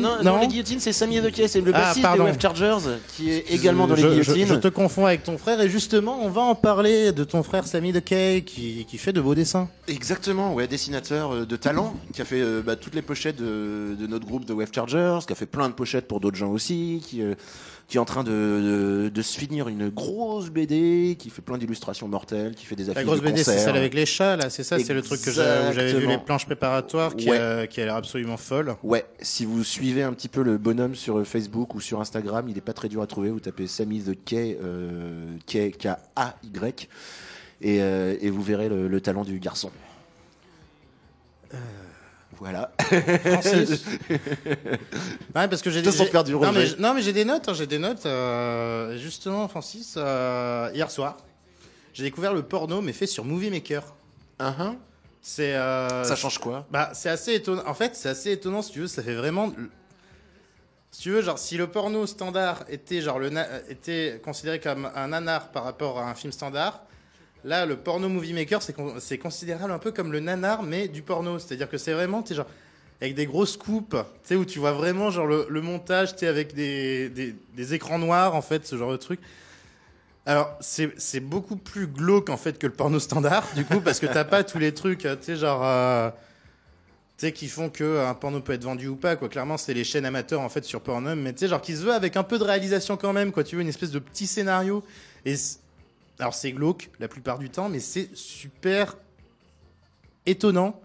[0.01, 2.23] non, non, les guillotines, c'est Samy Edeke, c'est le Ah, bassiste pardon.
[2.25, 2.77] des Wave Chargers,
[3.15, 4.47] qui est également dans les Je- je- guillotines.
[4.47, 7.67] Je, te confonds avec ton frère et justement, on va en parler de ton frère
[7.67, 9.69] Samy DeKay qui, qui fait de beaux dessins.
[9.87, 13.95] Exactement, ouais, dessinateur euh, de talent, qui a fait euh, bah, toutes les pochettes de,
[13.99, 16.49] de notre groupe de Wave Chargers, qui a fait plein de pochettes pour d'autres gens
[16.51, 17.35] aussi, qui, euh,
[17.87, 21.57] qui est en train de, de, de se finir une grosse BD, qui fait plein
[21.57, 24.35] d'illustrations mortelles, qui fait des affiches La grosse de BD, c'est celle avec les chats,
[24.35, 27.37] là, c'est ça, c'est le truc que j'avais vu les planches préparatoires qui, Ouais.
[27.37, 28.75] a, qui a l'air absolument folle.
[28.83, 32.49] Ouais, si vous suivez un petit peu le bonhomme sur euh, Facebook ou sur Instagram,
[32.49, 33.29] il est pas très dur à trouver.
[33.29, 36.89] Vous tapez Sammy the K, euh, K, K-A-Y,
[37.61, 39.71] et, euh, et vous verrez le, le talent du garçon.
[42.39, 42.71] Voilà.
[42.79, 47.49] Francis Ouais, parce que j'ai j'ai- perdu, non, mais, j- non, mais j'ai des notes,
[47.49, 48.05] hein, j'ai des notes.
[48.05, 51.17] euh, justement, Francis, euh, hier soir,
[51.93, 53.83] j'ai découvert le porno, mais fait sur Movie Maker.
[54.39, 54.75] Uh-huh.
[55.21, 55.55] C'est.
[55.55, 56.65] euh, Ça change quoi?
[56.71, 57.63] Bah, c'est assez étonnant.
[57.65, 59.51] En fait, c'est assez étonnant, si tu veux, ça fait vraiment.
[60.91, 63.31] Si tu veux, genre, si le porno standard était, genre, le
[63.69, 66.81] était considéré comme un nanar par rapport à un film standard,
[67.47, 70.87] là, le porno movie maker, c'est con- c'est considérable un peu comme le nanar, mais
[70.87, 71.39] du porno.
[71.39, 72.45] C'est-à-dire que c'est vraiment, tu genre,
[73.01, 76.53] avec des grosses coupes, tu sais, où tu vois vraiment, genre, le, montage, tu avec
[76.53, 77.11] des,
[77.73, 79.19] écrans noirs, en fait, ce genre de truc.
[80.25, 84.07] Alors, c'est beaucoup plus glauque, en fait, que le porno standard, du coup, parce que
[84.07, 85.61] t'as pas tous les trucs, euh, tu sais, genre.
[85.63, 86.09] euh,
[87.15, 89.29] sais, qui font que un porno peut être vendu ou pas, quoi.
[89.29, 91.81] Clairement, c'est les chaînes amateurs, en fait, sur Pornhub, mais tu sais, genre, qui se
[91.81, 93.45] veut avec un peu de réalisation quand même, quoi.
[93.45, 94.83] Tu veux, une espèce de petit scénario.
[95.25, 95.35] Et
[96.19, 98.95] alors, c'est glauque la plupart du temps, mais c'est super
[100.25, 100.81] étonnant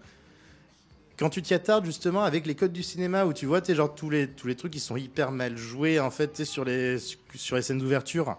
[1.17, 3.93] quand tu t'y attardes, justement, avec les codes du cinéma, où tu vois, tu genre,
[3.93, 6.97] tous les, tous les trucs qui sont hyper mal joués, en fait, tu sur les,
[7.35, 8.35] sur les scènes d'ouverture.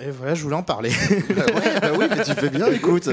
[0.00, 0.90] Et voilà, je voulais en parler.
[0.90, 3.08] bah, ouais, bah oui, mais tu fais bien, écoute.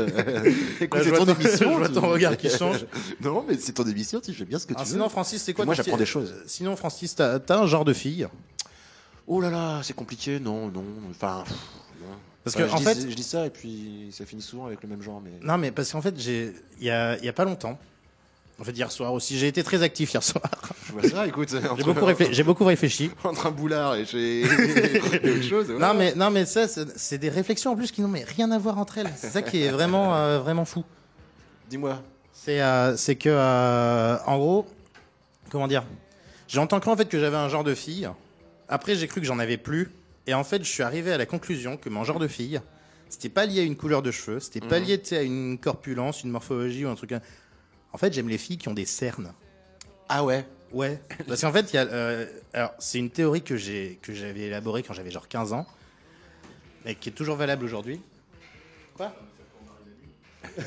[0.80, 1.74] écoute, je c'est ton émission.
[1.74, 2.86] je vois ton regard qui change.
[3.22, 5.10] non, mais c'est ton émission, tu fais bien ce que Ah, tu sinon, veux.
[5.10, 6.32] Francis, c'est quoi Moi, j'apprends des choses.
[6.32, 8.28] Euh, Sinon, Francis, t'as t'as un genre de fille?
[9.28, 10.86] Oh là là, c'est compliqué, non, non.
[11.10, 11.56] Enfin, pff.
[12.46, 14.68] Parce Enfin, que, je en dis- fait- je dis ça et puis ça finit souvent
[14.68, 15.20] avec le même genre.
[15.22, 17.78] Mais Non, mais parce qu'en fait, j'ai il y a, y a pas longtemps,
[18.60, 20.44] en fait, hier soir aussi, j'ai été très actif hier soir.
[20.88, 21.50] je vois ça, écoute.
[21.76, 23.10] J'ai beaucoup, réfléchi- j'ai beaucoup réfléchi.
[23.24, 25.66] entre un boulard et autre chose.
[25.72, 25.88] voilà.
[25.92, 28.78] Non, mais, non, mais ça, c'est des réflexions en plus qui n'ont rien à voir
[28.78, 29.12] entre elles.
[29.18, 30.84] C'est ça qui est vraiment, euh, vraiment fou.
[31.70, 32.02] dis-moi.
[32.32, 34.68] C'est euh, que, euh, en gros,
[35.50, 35.84] comment dire?
[36.48, 38.08] J'ai entendu en fait que j'avais un genre de fille.
[38.70, 39.90] Après, j'ai cru que j'en avais plus.
[40.28, 42.60] Et en fait, je suis arrivé à la conclusion que mon genre de fille,
[43.10, 45.58] c'était pas lié à une couleur de cheveux, c'était pas lié tu sais, à une
[45.58, 47.14] corpulence, une morphologie ou un truc.
[47.94, 49.34] En fait, j'aime les filles qui ont des cernes.
[50.10, 50.46] Ah ouais.
[50.72, 51.00] Ouais.
[51.28, 54.42] Parce qu'en fait, il y a, euh, alors c'est une théorie que j'ai que j'avais
[54.42, 55.66] élaborée quand j'avais genre 15 ans,
[56.86, 58.02] et qui est toujours valable aujourd'hui.
[58.96, 59.14] Quoi?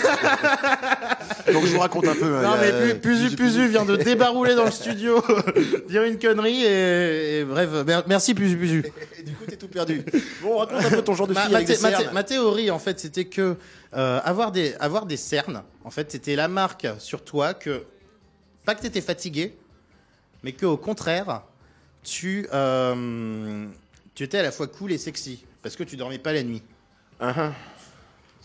[1.52, 2.36] Donc je vous raconte un peu.
[2.36, 5.22] hein, Non mais Pu- Puzu Puzu vient de débarouler dans le studio,
[5.88, 8.84] dire une connerie et, et bref, mer- merci Puzu Puzu.
[9.18, 10.04] Et du coup, t'es tout perdu.
[10.42, 11.96] Bon, raconte un peu ton genre de Ma, fille ma avec thé- des ma thé-
[12.02, 12.14] cernes.
[12.14, 13.56] ma théorie en fait c'était que
[13.96, 17.82] euh, avoir des avoir des cernes, en fait c'était la marque sur toi que
[18.64, 19.56] pas que t'étais fatigué,
[20.42, 21.42] mais que au contraire
[22.02, 23.66] tu euh,
[24.14, 26.62] tu étais à la fois cool et sexy parce que tu dormais pas la nuit.
[27.18, 27.52] Ah.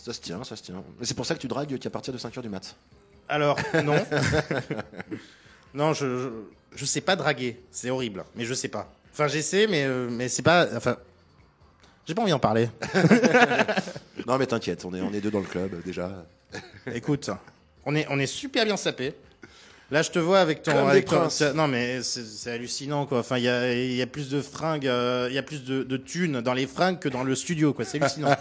[0.06, 0.84] Ça se tient, ça se tient.
[1.00, 2.76] Mais c'est pour ça que tu dragues qu'à partir de 5h du mat.
[3.28, 3.96] Alors non,
[5.74, 6.30] non je, je
[6.76, 8.92] je sais pas draguer, c'est horrible, mais je sais pas.
[9.12, 10.98] Enfin j'essaie mais euh, mais c'est pas enfin
[12.06, 12.70] j'ai pas envie d'en parler.
[14.28, 16.26] Non, mais t'inquiète, on est, on est deux dans le club déjà.
[16.94, 17.30] Écoute,
[17.86, 19.14] on est, on est super bien sapé.
[19.92, 20.72] Là, je te vois avec ton.
[20.72, 23.20] Comme avec ton- non, mais c'est hallucinant, quoi.
[23.20, 25.84] Enfin, il y a, y a plus de fringues, euh, il y a plus de,
[25.84, 27.86] de thunes dans les fringues que dans le studio, quoi.
[27.86, 28.36] C'est hallucinant.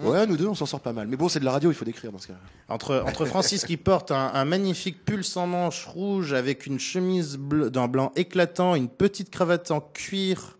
[0.00, 1.08] Ouais, nous deux, on s'en sort pas mal.
[1.08, 2.34] Mais bon, c'est de la radio, il faut décrire dans ce cas.
[2.68, 7.36] entre, entre Francis qui porte un, un magnifique pull sans manches rouge avec une chemise
[7.36, 10.56] bleu- d'un blanc éclatant, une petite cravate en cuir.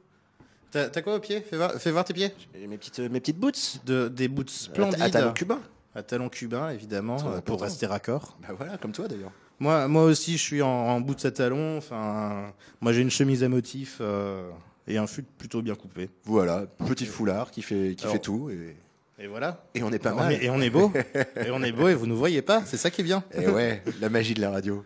[0.70, 1.40] T'as t'as quoi au pied?
[1.40, 2.30] Fais voir, fais voir tes pieds.
[2.54, 3.80] Et mes petites, mes petites boots.
[3.86, 5.00] De, des boots splendides.
[5.00, 5.60] À talons cubains.
[5.94, 8.36] À talons cubains, évidemment, euh, pour rester raccord.
[8.42, 9.32] Bah voilà, comme toi d'ailleurs.
[9.60, 11.78] Moi, moi aussi, je suis en, en bout de sa talon.
[11.78, 14.48] Enfin, moi, j'ai une chemise à motif euh,
[14.86, 16.10] et un fut plutôt bien coupé.
[16.24, 18.12] Voilà, petit foulard qui fait, qui Alors.
[18.12, 18.50] fait tout.
[18.50, 18.76] Et,
[19.20, 19.64] Et voilà.
[19.74, 20.32] et on est pas On mal.
[20.32, 20.92] est- et on est beau.
[21.36, 22.62] et on est beau et vous nous voyez pas.
[22.66, 23.24] C'est ça qui est bien.
[23.34, 24.84] Et ouais, la magie de la radio.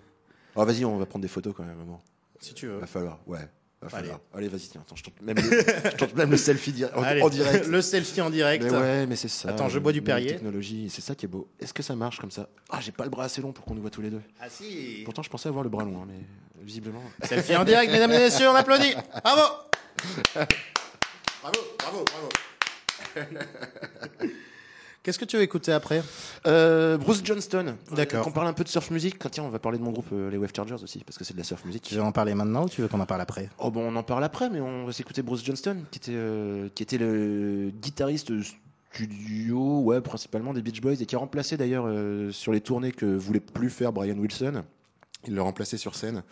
[0.56, 2.00] Alors vas-y, on va prendre des photos quand même, maman.
[2.40, 2.78] Si tu veux.
[2.78, 3.40] Va falloir, ouais.
[3.84, 4.08] Enfin, Allez.
[4.10, 4.20] là.
[4.32, 7.02] Allez, vas-y, tiens, attends, je tente même le, je tente même le selfie di- en,
[7.02, 7.66] Allez, en direct.
[7.66, 8.62] Le selfie en direct.
[8.64, 9.48] Mais ouais, mais c'est ça.
[9.48, 10.28] Attends, je bois du Perrier.
[10.34, 11.48] Technologie, c'est ça qui est beau.
[11.58, 12.48] Est-ce que ça marche comme ça?
[12.70, 14.20] Ah, j'ai pas le bras assez long pour qu'on nous voit tous les deux.
[14.40, 15.02] Ah si.
[15.04, 16.20] Pourtant, je pensais avoir le bras long, hein, mais
[16.64, 17.02] visiblement.
[17.24, 18.94] Selfie en direct, mesdames et messieurs, on applaudit.
[19.24, 19.42] Bravo.
[21.42, 22.28] Bravo, bravo, bravo.
[25.02, 26.00] Qu'est-ce que tu veux écouter après?
[26.46, 27.76] Euh, Bruce Johnston.
[27.90, 28.24] D'accord.
[28.24, 29.16] Qu'on parle un peu de surf music.
[29.32, 31.34] Tiens, on va parler de mon groupe, euh, les Wave Chargers aussi, parce que c'est
[31.34, 31.82] de la surf music.
[31.82, 33.50] Tu veux en parler maintenant ou tu veux qu'on en parle après?
[33.58, 36.68] Oh bon, on en parle après, mais on va s'écouter Bruce Johnston, qui était, euh,
[36.72, 38.30] qui était le guitariste
[38.92, 41.88] studio, ouais, principalement des Beach Boys, et qui a remplacé d'ailleurs
[42.32, 44.62] sur les tournées que voulait plus faire Brian Wilson.
[45.26, 46.22] Il l'a remplacé sur scène.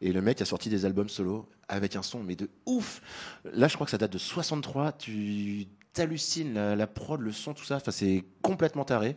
[0.00, 3.00] Et le mec a sorti des albums solo avec un son, mais de ouf.
[3.44, 4.92] Là, je crois que ça date de 63.
[4.92, 7.76] Tu t'hallucines, la, la prod, le son, tout ça.
[7.76, 9.16] Enfin, c'est complètement taré.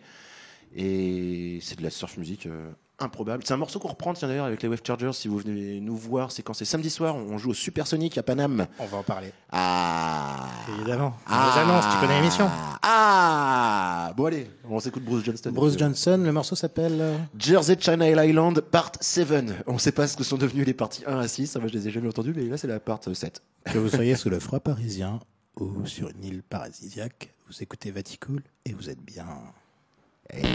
[0.75, 3.43] Et c'est de la surf music euh, improbable.
[3.45, 5.13] C'est un morceau qu'on reprend, tiens d'ailleurs, avec les Wave Chargers.
[5.13, 7.15] Si vous venez nous voir, c'est quand c'est samedi soir.
[7.15, 8.67] On joue au Supersonic à Paname.
[8.77, 9.31] On va en parler.
[9.51, 11.15] Ah Évidemment.
[11.25, 12.47] Ah Les annonces, tu connais l'émission.
[12.83, 15.51] Ah Bon, allez, on s'écoute Bruce Johnston.
[15.53, 16.97] Bruce Johnson, le morceau s'appelle.
[16.99, 19.27] euh, Jersey Channel Island, part 7.
[19.65, 21.55] On ne sait pas ce que sont devenus les parties 1 à 6.
[21.57, 23.41] Moi, je les ai jamais entendus, mais là, c'est la part 7.
[23.65, 25.19] Que vous soyez sous le froid parisien
[25.57, 29.27] ou sur une île paradisiaque, vous écoutez Vaticool et vous êtes bien.
[30.31, 30.45] Alors,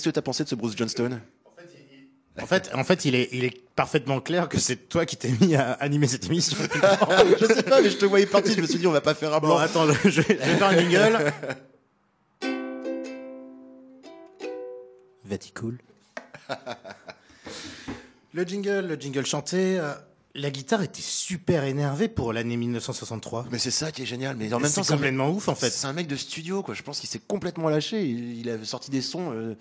[0.00, 1.20] qu'est-ce que t'as pensé de ce Bruce Johnston?
[2.40, 5.30] En fait, en fait il, est, il est parfaitement clair que c'est toi qui t'es
[5.42, 6.56] mis à animer cette émission.
[7.40, 8.54] Je sais pas, mais je te voyais parti.
[8.54, 9.58] Je me suis dit, on va pas faire un bon, blanc.
[9.58, 11.32] attends, je vais, je vais faire un jingle.
[15.24, 15.78] Vaticool.
[18.32, 19.78] Le jingle, le jingle chanté.
[19.78, 19.92] euh,
[20.34, 23.46] la guitare était super énervée pour l'année 1963.
[23.50, 24.36] Mais c'est ça qui est génial.
[24.36, 25.70] Mais en même temps, c'est mec- complètement ouf en fait.
[25.70, 26.74] C'est un mec de studio, quoi.
[26.74, 28.02] Je pense qu'il s'est complètement lâché.
[28.04, 29.32] Il, il a sorti des sons.
[29.34, 29.54] euh,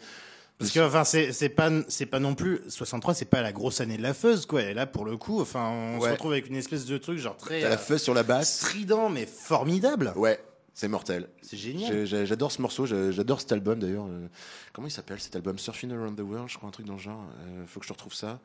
[0.60, 3.80] Parce que enfin c'est c'est pas c'est pas non plus 63 c'est pas la grosse
[3.80, 6.47] année de la fuzz quoi et là pour le coup enfin on se retrouve avec
[6.49, 8.57] une espèce de truc genre très T'as la euh, fuzz sur la basse.
[8.57, 10.38] strident mais formidable Ouais,
[10.74, 11.30] c'est mortel.
[11.41, 14.05] c'est génial J'adore ce morceau, j'adore cet album d'ailleurs.
[14.10, 14.28] Euh,
[14.74, 15.57] Comment il s'appelle cet album?
[15.57, 17.24] Surfing Around the World, je crois, un truc dans le genre.
[17.47, 18.39] Euh, faut que je retrouve ça.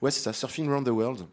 [0.00, 1.26] Ouais, c'est ça, Surfing Around the World.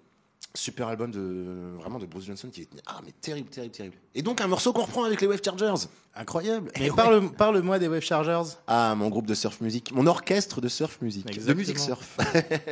[0.55, 3.95] Super album de vraiment de Bruce Johnson qui est ah mais terrible, terrible, terrible.
[4.15, 5.87] Et donc un morceau qu'on reprend avec les Wave Chargers.
[6.15, 6.95] incroyable mais ouais.
[6.95, 10.99] parle parle-moi des Wave Chargers Ah, mon groupe de surf music, mon orchestre de surf
[11.01, 12.17] music, de musique surf.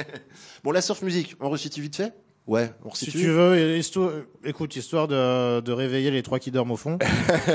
[0.64, 2.14] bon, la surf music, on resitue vite fait?
[2.48, 4.10] Ouais, on si tu veux histoire,
[4.46, 6.98] écoute histoire de, de réveiller les trois qui dorment au fond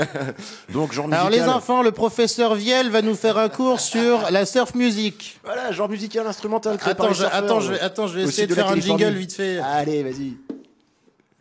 [0.71, 1.47] Donc genre alors musical.
[1.47, 5.71] les enfants le professeur Viel va nous faire un cours sur la surf music Voilà,
[5.71, 6.77] genre musical instrumental.
[6.77, 8.79] créé par attends les je, attends je vais attends je vais essayer de faire un
[8.79, 10.33] jingle vite fait Allez, vas-y.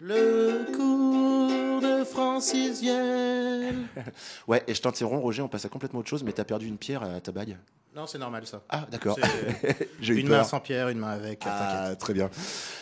[0.01, 3.87] Le cours de francisienne.
[4.49, 6.79] Ouais, et je t'interromps, Roger, on passe à complètement autre chose, mais t'as perdu une
[6.79, 7.57] pierre à ta bague.
[7.95, 8.63] Non, c'est normal ça.
[8.71, 9.19] Ah, d'accord.
[10.01, 10.39] J'ai Une peur.
[10.39, 11.43] main sans pierre, une main avec.
[11.45, 12.31] Ah, très bien.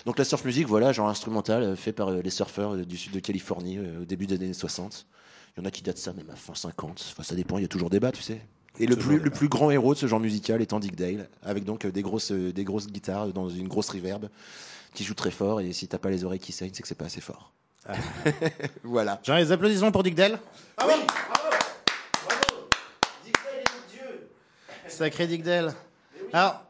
[0.06, 2.96] Donc la surf music, voilà, genre instrumental, euh, fait par euh, les surfeurs euh, du
[2.96, 5.06] sud de Californie au début des années 60.
[5.56, 7.04] Il y en a qui datent ça même à fin 50.
[7.12, 8.40] Enfin, ça dépend, il y a toujours débat, tu sais.
[8.78, 11.64] Et le plus, le plus grand héros de ce genre musical étant Dick Dale, avec
[11.64, 14.28] donc des grosses, des grosses guitares dans une grosse reverb
[14.94, 15.60] qui joue très fort.
[15.60, 17.52] Et si t'as pas les oreilles qui saignent, c'est que c'est pas assez fort.
[17.84, 17.94] Ah.
[18.84, 19.20] voilà.
[19.24, 20.38] Genre les applaudissements pour Dick Dale.
[24.90, 25.74] Sacré Dick Dale.
[26.32, 26.62] Alors,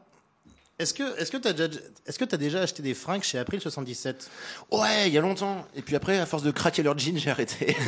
[0.79, 3.61] est-ce que est-ce que t'as déjà est-ce que t'as déjà acheté des fringues chez April
[3.61, 4.29] 77
[4.71, 5.65] Ouais, il y a longtemps.
[5.75, 7.75] Et puis après, à force de craquer leur jean, j'ai arrêté.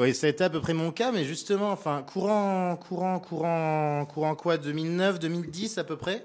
[0.00, 4.06] Oui, ça a été à peu près mon cas, mais justement, enfin, courant, courant, courant,
[4.06, 6.24] courant quoi, 2009, 2010 à peu près.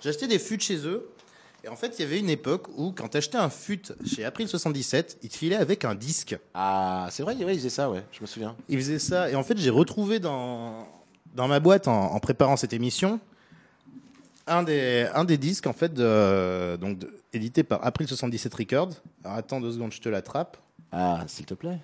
[0.00, 1.08] J'ai acheté des fûts chez eux.
[1.64, 4.46] Et en fait, il y avait une époque où, quand t'achetais un fût chez April
[4.46, 6.38] 77, ils te filaient avec un disque.
[6.54, 8.54] ah, c'est vrai, ouais, ils faisaient ça, ouais, je me souviens.
[8.68, 9.28] Ils faisaient ça.
[9.28, 10.86] Et en fait, j'ai retrouvé dans,
[11.34, 13.20] dans ma boîte, en, en préparant cette émission,
[14.46, 18.90] un des, un des disques, en fait, de, donc, de- édité par April 77 Records.
[19.24, 20.56] Alors, attends deux secondes, je te l'attrape.
[20.92, 21.78] Ah, s'il te plaît.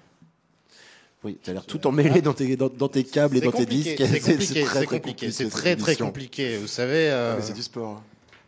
[1.22, 3.96] Oui, t'as l'air tout emmêlé dans tes, dans, dans tes câbles et dans tes disques.
[4.06, 6.56] C'est compliqué, très, c'est très compliqué, c'est très très compliqué.
[6.58, 7.10] Vous savez.
[7.10, 8.02] euh, Ah, mais c'est du sport.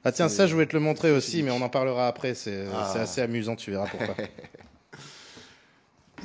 [0.05, 2.35] Ah tiens, ça je voulais te le montrer aussi, mais on en parlera après.
[2.35, 2.91] C'est Ah.
[2.93, 4.15] c'est assez amusant, tu verras pourquoi.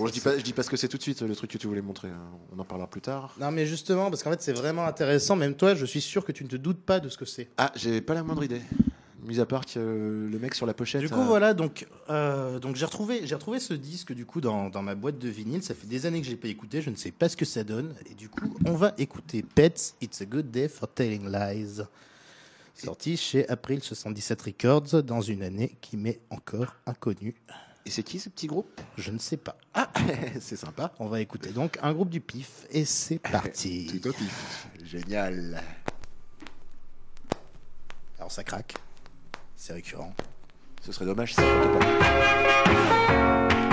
[0.02, 1.52] Bon, je dis pas, je dis pas ce que c'est tout de suite, le truc
[1.52, 2.08] que tu voulais montrer.
[2.08, 2.32] hein.
[2.56, 3.36] On en parlera plus tard.
[3.40, 5.36] non, mais justement, parce qu'en fait c'est vraiment intéressant.
[5.36, 7.50] Même toi, je suis sûr que tu ne te doutes pas de ce que c'est.
[7.58, 8.62] Ah, j'ai pas la moindre idée.
[9.24, 11.02] Mis à part que euh, le mec sur la pochette.
[11.02, 14.42] Du coup, euh, voilà, donc, euh, donc j'ai retrouvé, j'ai retrouvé ce disque du coup
[14.42, 15.62] dans, dans ma boîte de vinyle.
[15.62, 17.46] Ça fait des années que je l'ai pas écouté, je ne sais pas ce que
[17.46, 17.94] ça donne.
[18.10, 21.82] Et du coup, on va écouter Pets, It's a Good Day for Telling Lies,
[22.74, 27.36] sorti chez April 77 Records dans une année qui m'est encore inconnue.
[27.86, 28.80] Et c'est qui ce petit groupe?
[28.98, 29.56] Je ne sais pas.
[29.74, 29.90] Ah,
[30.40, 30.94] c'est sympa.
[31.00, 33.88] On va écouter donc un groupe du pif et c'est parti.
[33.88, 34.68] Tout au pif.
[34.84, 35.62] Génial.
[38.20, 38.76] Alors ça craque,
[39.56, 40.14] c'est récurrent.
[40.82, 43.71] Ce serait dommage si ça flottait pas.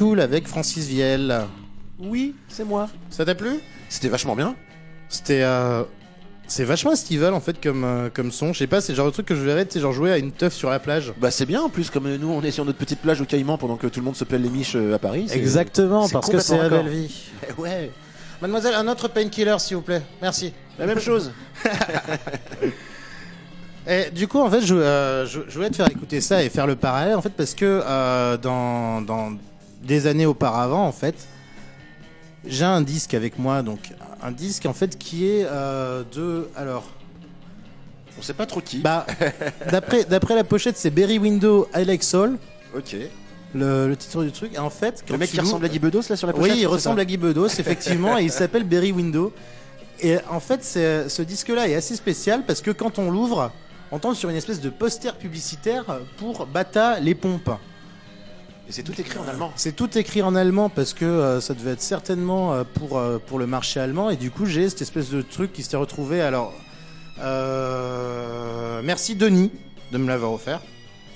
[0.00, 1.40] Cool avec Francis Viel.
[1.98, 2.88] Oui, c'est moi.
[3.10, 3.60] Ça t'a plu?
[3.90, 4.56] C'était vachement bien.
[5.10, 5.42] C'était.
[5.42, 5.82] euh,
[6.46, 8.54] C'est vachement estival en fait comme, euh, comme son.
[8.54, 10.10] Je sais pas, c'est le genre de truc que je verrais, tu sais, genre jouer
[10.10, 11.12] à une teuf sur la plage.
[11.20, 13.26] Bah c'est bien en plus, comme euh, nous on est sur notre petite plage au
[13.26, 15.26] Caïman pendant que tout le monde se pèle les miches euh, à Paris.
[15.28, 17.14] c'est- Exactement, c'est parce que c'est la belle vie.
[17.46, 17.90] Eh Ouais,
[18.40, 20.00] Mademoiselle, un autre painkiller s'il vous plaît.
[20.22, 20.54] Merci.
[20.78, 21.30] la même chose.
[23.86, 26.48] Et du coup, en fait, je, euh, je, je voulais te faire écouter ça et
[26.48, 29.32] faire le parallèle, en fait, parce que euh, dans, dans
[29.82, 31.14] des années auparavant, en fait,
[32.46, 36.84] j'ai un disque avec moi, donc un disque en fait qui est euh, de, alors,
[38.18, 38.78] On sait pas trop qui.
[38.78, 39.06] bah,
[39.70, 42.38] d'après d'après la pochette, c'est Berry Window, I Like Soul,
[42.76, 42.96] ok.
[43.54, 44.54] le, le titre du truc.
[44.54, 46.52] Et en fait, quand Le mec qui ressemble à Guy Bedos là sur la pochette
[46.52, 49.32] oui, il ressemble à Guy Bedos, effectivement, et il s'appelle Berry Window.
[50.02, 53.52] Et en fait, ce disque-là est assez spécial parce que quand on l'ouvre,
[53.92, 55.84] on tombe sur une espèce de poster publicitaire
[56.16, 57.50] pour Bata les pompes.
[58.70, 59.52] Et c'est tout écrit en allemand.
[59.56, 63.18] C'est tout écrit en allemand parce que euh, ça devait être certainement euh, pour, euh,
[63.18, 64.10] pour le marché allemand.
[64.10, 66.20] Et du coup, j'ai cette espèce de truc qui s'était retrouvé.
[66.20, 66.52] Alors,
[68.84, 69.50] merci Denis
[69.90, 70.60] de me l'avoir offert.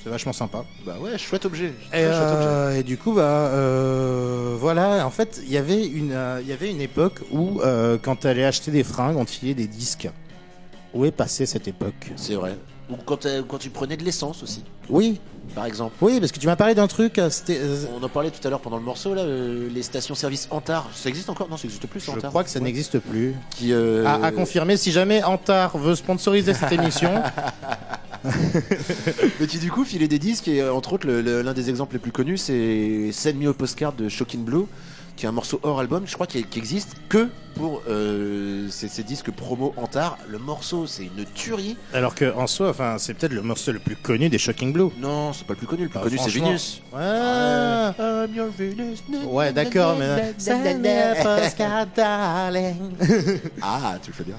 [0.02, 0.64] C'est vachement sympa.
[0.84, 1.72] Bah ouais, chouette objet.
[1.92, 2.82] Et, objet.
[2.82, 6.80] du coup, bah, euh, voilà, en fait, il y avait une, euh, y avait une
[6.80, 7.60] époque où,
[8.02, 10.08] quand tu allais acheter des fringues, on te filait des disques.
[10.92, 12.10] Où est passée cette époque?
[12.16, 12.56] C'est vrai.
[12.94, 15.20] Ou quand, euh, quand tu prenais de l'essence aussi, Oui,
[15.54, 15.92] par exemple.
[16.00, 17.58] oui, parce que tu m'as parlé d'un truc, euh, c'était...
[17.60, 20.88] euh, On en parlait tout à l'heure pendant le morceau là, euh, les stations-service Antar.
[20.94, 21.48] Ça existe encore?
[21.48, 22.00] Non, ça existe plus.
[22.00, 22.30] je Antar.
[22.30, 23.34] crois que ça n'existe plus.
[23.50, 27.10] Qui euh, À, à confirmer, si jamais Antar veut sponsoriser cette émission,
[29.40, 31.94] Mais qui du coup filait des disques et entre autres le- le- l'un des exemples
[31.94, 34.64] les plus connus c'est Send Me a Postcard de Shocking Blue
[35.16, 38.88] qui est un morceau hors album je crois qui, qui existe que pour euh, ces,
[38.88, 43.14] ces disques promo Antar le morceau c'est une tuerie alors que en soi, enfin, c'est
[43.14, 44.88] peut-être le morceau le plus connu des Shocking Blue.
[44.98, 46.30] non c'est pas le plus connu le plus Bah, connu c'est.
[46.30, 49.02] Venus Ouais, I'm your Venus.
[49.24, 50.34] ouais, d'accord, mais
[51.96, 52.74] darling.
[53.62, 54.36] ah tu le fais bien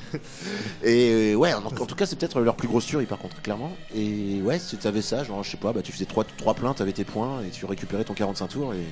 [0.84, 3.42] et euh, ouais en, en tout cas c'est peut-être leur plus grosse tuerie par contre
[3.42, 6.54] clairement et ouais si t'avais ça genre je sais pas bah tu faisais trois, trois
[6.54, 8.84] pleins t'avais tes points et tu récupérais ton 45 tours et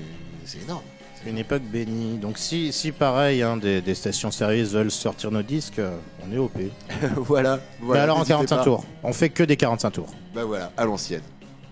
[0.46, 0.84] c'est énorme
[1.26, 2.18] Une époque bénie.
[2.18, 5.96] Donc si, si pareil, hein, des, des stations-service veulent sortir nos disques, euh,
[6.28, 6.52] on est OP.
[7.18, 8.64] voilà, mais voilà alors en n'hésitez 45 pas.
[8.64, 8.84] tours.
[9.04, 10.10] On fait que des 45 tours.
[10.36, 11.22] Bah voilà, à l'ancienne.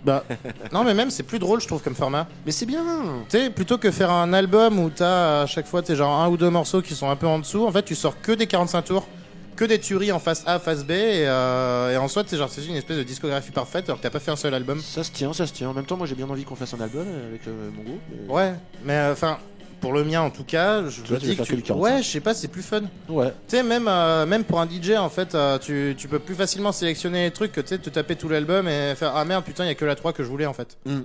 [0.06, 0.24] Bah,
[0.72, 2.28] non mais même c'est plus drôle je trouve comme format.
[2.46, 2.84] Mais c'est bien
[3.30, 6.30] Tu sais, plutôt que faire un album où t'as à chaque fois t'es genre un
[6.30, 8.48] ou deux morceaux qui sont un peu en dessous, en fait tu sors que des
[8.48, 9.08] 45 tours,
[9.56, 12.50] que des tueries en face A, face B, et, euh, et en soi c'est genre
[12.50, 14.80] c'est une espèce de discographie parfaite alors que t'as pas fait un seul album.
[14.82, 15.70] Ça se tient, ça se tient.
[15.70, 18.02] En même temps, moi j'ai bien envie qu'on fasse un album avec euh, mon groupe.
[18.28, 19.38] mais- Ouais, mais euh, enfin,
[19.80, 21.62] pour le mien en tout cas, je Toi, me tu dis faire que que le
[21.62, 21.96] tu- 45.
[21.96, 22.82] Ouais, je sais pas, c'est plus fun.
[23.10, 23.30] Ouais.
[23.48, 26.36] Tu sais, même, euh, même pour un DJ, en fait, euh, tu, tu peux plus
[26.36, 29.44] facilement sélectionner les trucs que tu sais, te taper tout l'album et faire Ah merde,
[29.44, 30.78] putain, il y a que la 3 que je voulais en fait.
[30.86, 31.02] Hmm.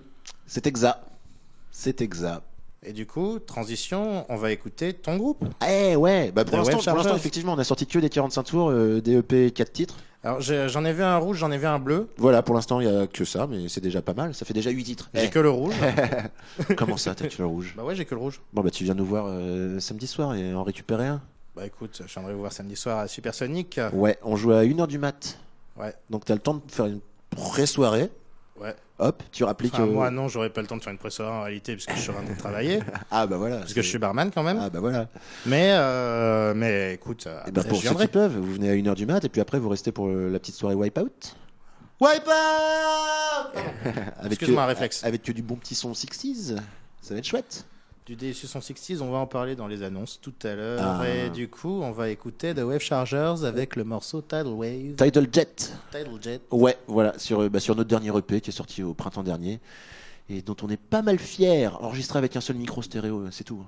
[0.46, 0.98] C'est exact.
[1.72, 2.42] C'est exact.
[2.88, 5.44] Et du coup, transition, on va écouter ton groupe.
[5.68, 9.16] Eh ouais, bah pour l'instant, effectivement, on a sorti que des 45 tours, euh, des
[9.16, 9.96] EP 4 titres.
[10.22, 12.08] Alors, j'en ai vu un rouge, j'en ai vu un bleu.
[12.16, 14.34] Voilà, pour l'instant, il y a que ça, mais c'est déjà pas mal.
[14.34, 15.10] Ça fait déjà 8 titres.
[15.14, 15.74] J'ai Eh, que le rouge.
[16.76, 17.74] Comment ça, t'as que le rouge?
[17.76, 18.40] Bah ouais, j'ai que le rouge.
[18.52, 21.20] Bon bah tu viens nous voir euh, samedi soir et en récupérer un.
[21.56, 23.80] Bah écoute, viendrai vous voir samedi soir à Supersonic.
[23.92, 25.38] Ouais, on joue à 1h du mat.
[25.76, 25.92] Ouais.
[26.10, 28.10] Donc t'as le temps de faire une pré-soirée.
[28.60, 28.74] Ouais.
[28.98, 29.74] Hop, tu rappliques.
[29.74, 31.84] Enfin, euh, moi, non, j'aurais pas le temps de faire une pré en réalité, parce
[31.84, 32.80] que je suis en train de travailler.
[33.10, 33.58] Ah bah voilà.
[33.58, 34.58] parce que je suis barman quand même.
[34.60, 35.08] Ah bah voilà.
[35.44, 38.74] Mais, euh, mais écoute, Et bah après, pour je ceux qui peuvent, vous venez à
[38.74, 41.36] 1h du mat et puis après vous restez pour euh, la petite soirée Wipeout.
[42.00, 43.62] Wipe out
[44.18, 45.04] Avec Excuse-moi, réflexe.
[45.04, 46.56] Avec que du bon petit son 60s.
[47.02, 47.64] Ça va être chouette.
[48.06, 50.80] Du DSU 160, on va en parler dans les annonces tout à l'heure.
[50.80, 51.08] Ah.
[51.08, 54.94] Et du coup, on va écouter The Wave Chargers avec le morceau Tidal Wave.
[54.96, 55.72] Tidal Jet.
[55.90, 56.40] Tidal Jet.
[56.52, 59.58] Ouais, voilà, sur, euh, bah, sur notre dernier EP qui est sorti au printemps dernier
[60.28, 63.64] et dont on est pas mal fier, enregistré avec un seul micro stéréo, c'est tout.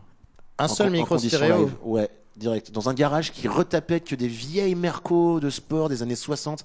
[0.59, 1.65] Un En seul micro stéréo.
[1.65, 1.75] live.
[1.83, 2.71] Ouais, direct.
[2.71, 6.65] Dans un garage qui retapait que des vieilles Merco de sport des années 60.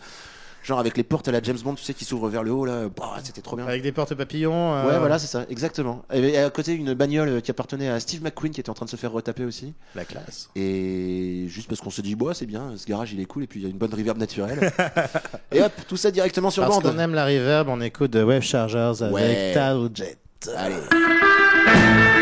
[0.64, 2.64] Genre avec les portes à la James Bond, tu sais, qui s'ouvrent vers le haut,
[2.66, 2.84] là.
[2.96, 3.68] Bah, c'était trop bien.
[3.68, 4.74] Avec des portes papillons.
[4.74, 6.04] euh, Ouais, voilà, c'est ça, exactement.
[6.14, 8.90] Et à côté, une bagnole qui appartenait à Steve McQueen qui était en train de
[8.90, 9.74] se faire retaper aussi.
[9.94, 10.50] La classe.
[10.56, 13.48] Et juste parce qu'on se dit, bah, c'est bien, ce garage il est cool et
[13.48, 14.72] puis il y a une bonne reverb naturelle.
[15.52, 16.94] et hop, tout ça directement sur Parce bande.
[16.94, 19.54] qu'on aime la reverb, on écoute The Wave Chargers avec Ouais.
[20.56, 22.13] Allez.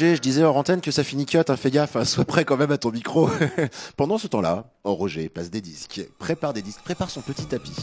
[0.00, 2.46] Roger, je disais hors antenne que ça finit cut, hein, fais gaffe, hein, sois prêt
[2.46, 3.28] quand même à ton micro.
[3.98, 7.76] Pendant ce temps-là, oh, Roger place des disques, prépare des disques, prépare son petit tapis.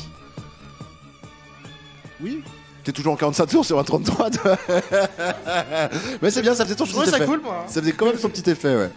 [2.19, 2.41] Oui
[2.83, 4.57] T'es toujours en 45 tours sur un 33, toi
[6.23, 7.59] Mais c'est bien, ça faisait ton petit ça cool, moi.
[7.59, 7.65] hein.
[7.67, 8.89] Ça faisait quand même son petit effet, ouais.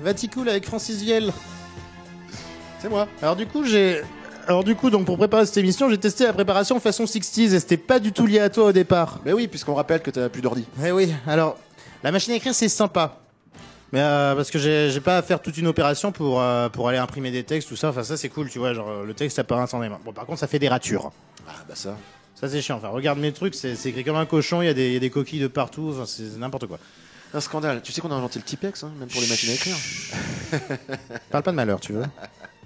[0.00, 1.30] Vaticool avec Francis Vielle.
[2.80, 3.06] C'est moi.
[3.20, 4.00] Alors du coup, j'ai...
[4.46, 7.60] Alors du coup, donc pour préparer cette émission, j'ai testé la préparation façon 60s et
[7.60, 9.20] c'était pas du tout lié à toi au départ.
[9.26, 10.64] Mais oui, puisqu'on rappelle que t'as plus d'ordi.
[10.82, 11.58] Eh oui, alors,
[12.06, 13.18] la machine à écrire, c'est sympa.
[13.92, 16.98] Mais euh, parce que j'ai pas à faire toute une opération pour, euh, pour aller
[16.98, 17.88] imprimer des textes, tout ça.
[17.90, 18.74] Enfin, ça, c'est cool, tu vois.
[18.74, 19.98] Genre, euh, le texte apparaît instantanément.
[20.04, 21.10] Bon, par contre, ça fait des ratures.
[21.48, 21.96] Ah bah ça.
[22.34, 22.76] Ça, c'est chiant.
[22.76, 24.96] Enfin, regarde mes trucs, c'est écrit comme un cochon, il y, a des- il y
[24.96, 25.90] a des coquilles de partout.
[25.94, 26.78] Enfin, c'est n'importe quoi.
[27.34, 27.80] Un scandale.
[27.82, 29.76] Tu sais qu'on a inventé le Tipex, hein, même pour les machines à écrire.
[31.30, 32.04] Parle pas de malheur, tu veux.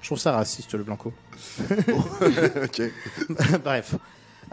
[0.02, 1.12] Je trouve ça raciste, le blanco.
[1.70, 2.82] ok.
[3.64, 3.94] Bref.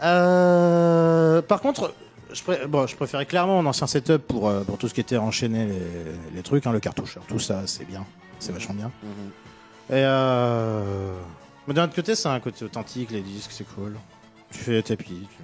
[0.02, 1.92] Euh, par contre,
[2.38, 5.00] je, pré- bon, je préférais clairement mon ancien setup pour, euh, pour tout ce qui
[5.00, 5.82] était enchaîné les,
[6.36, 8.04] les trucs, hein, le cartoucheur, tout ça, c'est bien.
[8.38, 8.90] C'est vachement bien.
[9.02, 9.30] Mhm.
[9.90, 11.12] Et euh...
[11.66, 13.96] Mais d'un autre côté, c'est un côté authentique, les disques, c'est cool.
[14.50, 15.04] Tu fais tapis.
[15.30, 15.42] tu-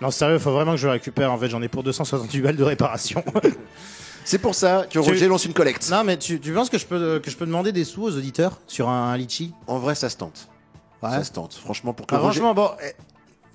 [0.00, 1.32] Non, sérieux, faut vraiment que je le récupère.
[1.32, 3.24] En fait, j'en ai pour 268 balles de réparation.
[4.24, 5.90] C'est pour ça que Roger lance une collecte.
[5.90, 8.16] non, mais tu, tu penses que je, peux, que je peux demander des sous aux
[8.16, 9.52] auditeurs sur un, un litchi?
[9.66, 10.46] En vrai, ça se tente.
[11.02, 11.10] Ouais.
[11.10, 11.54] Ça se tente.
[11.54, 12.84] Franchement, pour que Ah, Roger- franchement, bon, tu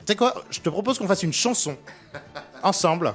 [0.07, 1.77] sais quoi Je te propose qu'on fasse une chanson
[2.63, 3.13] ensemble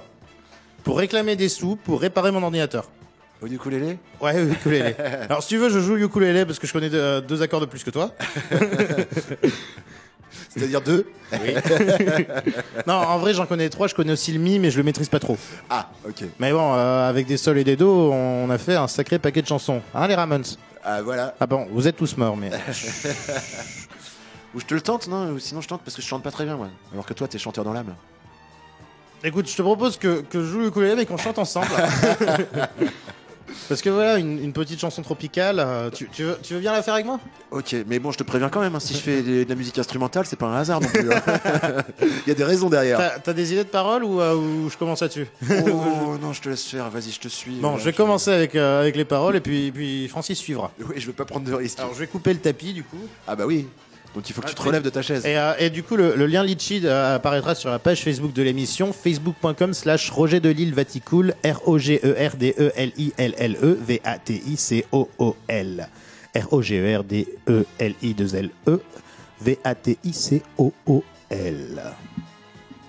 [0.85, 2.89] pour réclamer des sous pour réparer mon ordinateur.
[3.41, 3.99] Au ukulélé?
[4.21, 4.95] Ouais, oui, ukulélé.
[5.29, 7.67] Alors, si tu veux, je joue ukulélé parce que je connais deux, deux accords de
[7.67, 8.13] plus que toi.
[10.49, 11.07] C'est-à-dire deux?
[12.87, 13.89] Non, en vrai, j'en connais trois.
[13.89, 15.39] Je connais aussi le mi, mais je le maîtrise pas trop.
[15.71, 16.25] Ah, ok.
[16.39, 19.41] Mais bon, euh, avec des sols et des dos, on a fait un sacré paquet
[19.43, 19.81] de chansons.
[19.95, 20.45] Hein, les Ramones?
[20.85, 21.35] Ah, voilà.
[21.41, 22.51] Ah bon, vous êtes tous morts, mais.
[24.55, 26.31] Ou je te le tente, non Ou sinon je tente parce que je chante pas
[26.31, 26.69] très bien, moi.
[26.93, 27.95] Alors que toi, t'es chanteur dans l'âme.
[29.25, 31.69] Écoute, je te propose que, que je joue le ukulélé mais qu'on chante ensemble.
[33.69, 35.59] Parce que voilà, une, une petite chanson tropicale.
[35.61, 37.21] euh, tu, tu veux, tu veux bien la faire avec moi?
[37.51, 39.55] Ok, mais bon, je te préviens quand même, hein, si je fais de, de la
[39.55, 41.13] musique instrumentale, c'est pas un hasard non plus.
[41.13, 41.23] hein.
[42.01, 42.99] Il y a des raisons derrière.
[42.99, 45.27] T'as t'as des idées de paroles ou, euh, ou je commence là-dessus?
[45.51, 47.53] Oh non, je te laisse faire, vas-y, je te suis.
[47.57, 50.71] Bon, Voilà, je vais commencer avec, euh, avec les paroles et puis, puis Francis suivra.
[50.81, 51.79] Oui, je veux pas prendre de risques.
[51.79, 52.97] Alors, je vais couper le tapis du coup.
[53.29, 53.69] Ah bah oui.
[54.15, 55.25] Donc il faut que tu te relèves de ta chaise.
[55.25, 58.35] Et, euh, et du coup, le, le lien Litchi euh, apparaîtra sur la page Facebook
[58.35, 65.89] de l'émission, facebook.com slash Roger de Lille Vaticool, E R-O-G-E-R-D-E-L-I-L-L-E, V-A-T-I-C-O-O-L.
[66.35, 68.81] R-O-G-E-R-D-E-L-I-2-L-E,
[70.53, 71.83] V-A-T-I-C-O-O-L.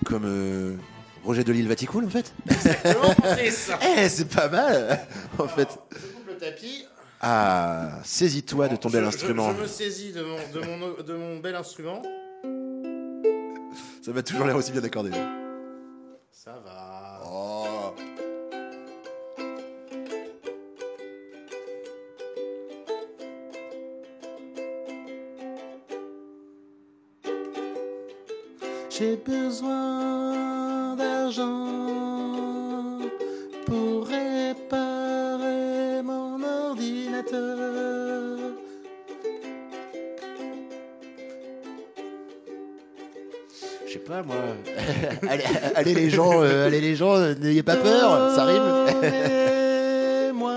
[0.04, 0.76] Comme euh,
[1.24, 2.32] Roger de Lille Vaticool en fait.
[2.50, 5.00] Exactement, Francis Eh, c'est pas mal
[5.38, 5.68] en fait.
[5.92, 6.84] Je coupe le tapis.
[7.26, 9.50] Ah, saisis-toi de ton bel Je- instrument.
[9.52, 12.02] Je, je me saisis de mon, de, mon, de mon bel instrument.
[14.02, 15.10] Ça m'a toujours l'air aussi bien accordé.
[16.30, 17.22] Ça va.
[17.26, 17.94] Oh.
[28.90, 32.03] J'ai besoin d'argent
[44.14, 44.36] pas moi.
[45.28, 45.44] allez,
[45.74, 48.62] allez, les gens, euh, allez les gens, euh, n'ayez pas peur, ça rime.
[49.02, 50.52] Donnez-moi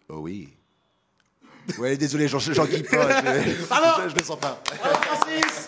[0.10, 0.50] oh oui.
[1.80, 3.22] Ouais, désolé, j'en j'en kiffe pas.
[3.22, 4.62] Je, Bravo je, je le sens pas.
[4.80, 5.65] Bravo, Francis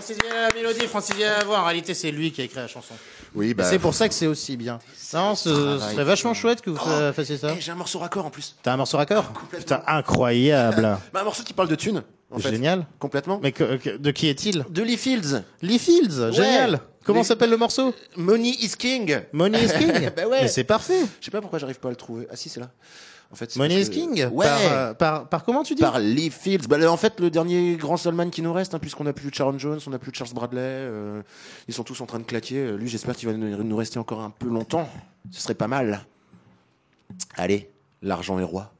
[0.00, 0.20] Francis Vielle.
[0.20, 1.60] Francis Vielle à la mélodie, Francis Vielle à la voix.
[1.60, 2.94] En réalité, c'est lui qui a écrit la chanson.
[3.34, 3.64] Oui, bah.
[3.64, 4.78] C'est pour ça que c'est aussi bien.
[5.14, 7.54] Non, ce serait vachement chouette que vous fa- fassiez ça.
[7.56, 8.56] Eh, J'ai un morceau raccord en plus.
[8.62, 10.98] T'as un morceau raccord Putain, incroyable.
[11.12, 12.50] Bah, un morceau qui parle de thunes, en fait.
[12.50, 12.86] Génial.
[12.98, 13.40] Complètement.
[13.42, 14.64] Mais que- que- de qui est-il?
[14.70, 15.42] De Lee Fields.
[15.62, 16.80] Lee Fields, génial.
[17.04, 19.20] Comment s'appelle le morceau Money is King.
[19.32, 20.42] Money is King Bah ouais.
[20.42, 21.00] Mais c'est parfait.
[21.20, 22.26] Je sais pas pourquoi j'arrive pas à le trouver.
[22.30, 22.70] Ah si, c'est là.
[23.32, 24.44] En fait, Money is que- King Ouais.
[24.46, 26.66] par, euh, par, par comment tu dis Par Lee Fields.
[26.68, 29.56] Bah, en fait, le dernier grand Solman qui nous reste, hein, puisqu'on n'a plus Sharon
[29.58, 31.22] Jones, on n'a plus Charles Bradley, euh,
[31.68, 32.56] ils sont tous en train de claquer.
[32.56, 34.88] Euh, Lui, j'espère qu'il va nous rester encore un peu longtemps.
[35.30, 36.04] Ce serait pas mal.
[37.36, 37.70] Allez,
[38.02, 38.72] l'argent est roi.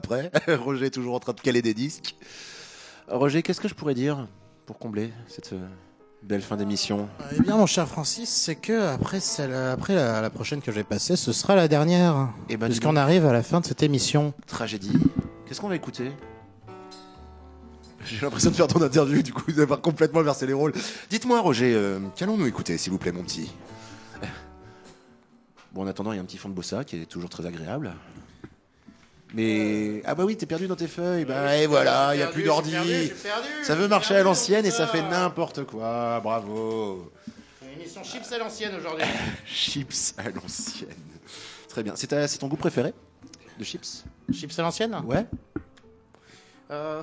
[0.00, 0.30] Pas prêt.
[0.56, 2.14] Roger, toujours en train de caler des disques.
[3.08, 4.26] Roger, qu'est-ce que je pourrais dire
[4.66, 5.66] pour combler cette euh,
[6.22, 7.08] belle fin d'émission?
[7.36, 10.76] Eh bien, mon cher Francis, c'est que après, celle- après la, la prochaine que je
[10.76, 12.28] vais passer, ce sera la dernière.
[12.48, 14.34] Eh ben, Puisqu'on arrive à la fin de cette émission.
[14.46, 14.92] Tragédie.
[15.46, 16.12] Qu'est-ce qu'on va écouter?
[18.04, 20.72] J'ai l'impression de faire ton interview, du coup, d'avoir complètement versé les rôles.
[21.10, 23.50] Dites-moi, Roger, euh, qu'allons-nous écouter, s'il vous plaît, mon petit?
[25.72, 27.44] Bon, en attendant, il y a un petit fond de bossa qui est toujours très
[27.44, 27.92] agréable.
[29.34, 30.02] Mais.
[30.04, 31.24] Ah, bah oui, t'es perdu dans tes feuilles.
[31.24, 32.74] Bah, et voilà, il n'y a plus d'ordi.
[33.62, 36.20] Ça veut marcher à l'ancienne et ça fait n'importe quoi.
[36.20, 37.12] Bravo.
[37.62, 39.04] Une émission chips à l'ancienne aujourd'hui.
[39.46, 40.88] Chips à l'ancienne.
[41.68, 41.94] Très bien.
[41.96, 42.92] C'est ton goût préféré
[43.58, 44.04] de chips?
[44.32, 44.96] Chips à l'ancienne?
[45.04, 45.26] Ouais.
[46.70, 47.02] Euh,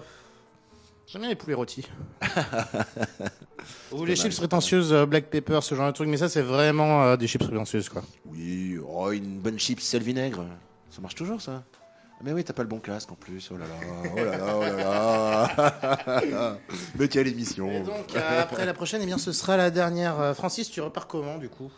[1.07, 1.87] J'aime bien les poulets rôtis.
[3.91, 6.07] Ou les chips prétentieuses, euh, black pepper, ce genre de truc.
[6.09, 8.03] Mais ça, c'est vraiment euh, des chips prétentieuses, quoi.
[8.25, 10.45] Oui, oh, une bonne chips sel vinaigre.
[10.89, 11.63] Ça marche toujours, ça
[12.23, 13.49] Mais oui, t'as pas le bon casque en plus.
[13.53, 13.73] Oh là là,
[14.13, 16.57] oh là là, oh là là.
[16.99, 20.19] Mais quelle émission Et donc, euh, après la prochaine, eh bien, ce sera la dernière.
[20.19, 21.69] Euh, Francis, tu repars comment, du coup?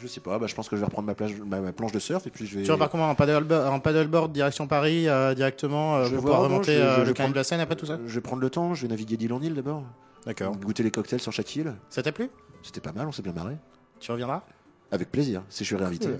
[0.00, 1.92] Je sais pas, bah, je pense que je vais reprendre ma, plage, ma, ma planche
[1.92, 2.64] de surf et puis je vais.
[2.64, 3.08] Tu repars comment?
[3.08, 6.54] En paddleboard, en paddleboard direction Paris, euh, directement, euh, Je pour vais pouvoir voir, non,
[6.56, 7.98] remonter je vais- je le canal de la Seine après tout ça?
[8.04, 9.84] Je vais prendre le temps, je vais naviguer d'île en île d'abord.
[10.26, 10.56] D'accord.
[10.56, 11.72] Goûter les cocktails sur chaque île.
[11.88, 12.30] Ça t'a plu?
[12.64, 13.56] C'était pas mal, on s'est bien marré.
[14.00, 14.42] Tu reviendras?
[14.90, 16.08] Avec plaisir, si je suis réinvité.
[16.08, 16.18] Cool.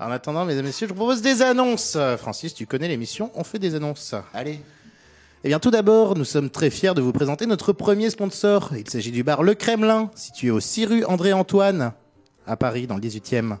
[0.00, 1.98] En attendant, mesdames et messieurs, je vous propose des annonces.
[2.18, 4.14] Francis, tu connais l'émission, on fait des annonces.
[4.32, 4.60] Allez.
[5.42, 8.70] Eh bien, tout d'abord, nous sommes très fiers de vous présenter notre premier sponsor.
[8.76, 11.92] Il s'agit du bar Le Kremlin, situé au 6 rue André-Antoine,
[12.46, 13.56] à Paris, dans le 18e.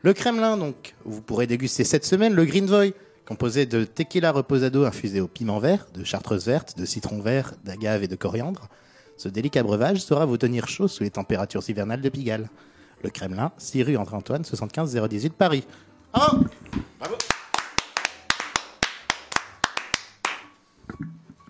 [0.00, 2.94] Le Kremlin, donc, vous pourrez déguster cette semaine le Green Voy,
[3.26, 8.02] composé de tequila reposado infusé au piment vert, de chartreuse verte, de citron vert, d'agave
[8.02, 8.68] et de coriandre.
[9.18, 12.48] Ce délicat breuvage saura vous tenir chaud sous les températures hivernales de Pigalle.
[13.04, 15.64] Le Kremlin, 6 rue André-Antoine, 75 018 Paris.
[16.14, 16.20] Oh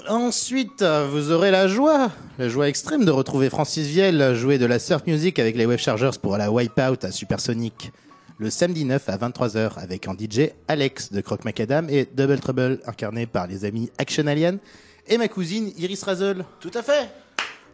[0.09, 4.66] Ensuite, euh, vous aurez la joie, la joie extrême de retrouver Francis Viel jouer de
[4.66, 7.92] la surf music avec les Wave Chargers pour la Wipeout à Supersonic
[8.38, 12.80] le samedi 9 à 23h avec en DJ Alex de Croc Macadam et Double Trouble
[12.84, 14.59] incarné par les amis Action Alien
[15.07, 16.44] et ma cousine Iris Razel.
[16.61, 17.09] Tout à fait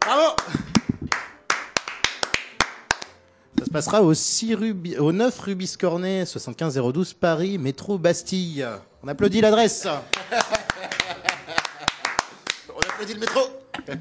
[0.05, 0.37] Bravo
[3.61, 8.67] Ça se passera au, 6 rue, Bi- au 9 rue Biscornet, 75012 Paris, métro Bastille.
[9.03, 9.87] On applaudit l'adresse.
[12.75, 13.41] On applaudit le métro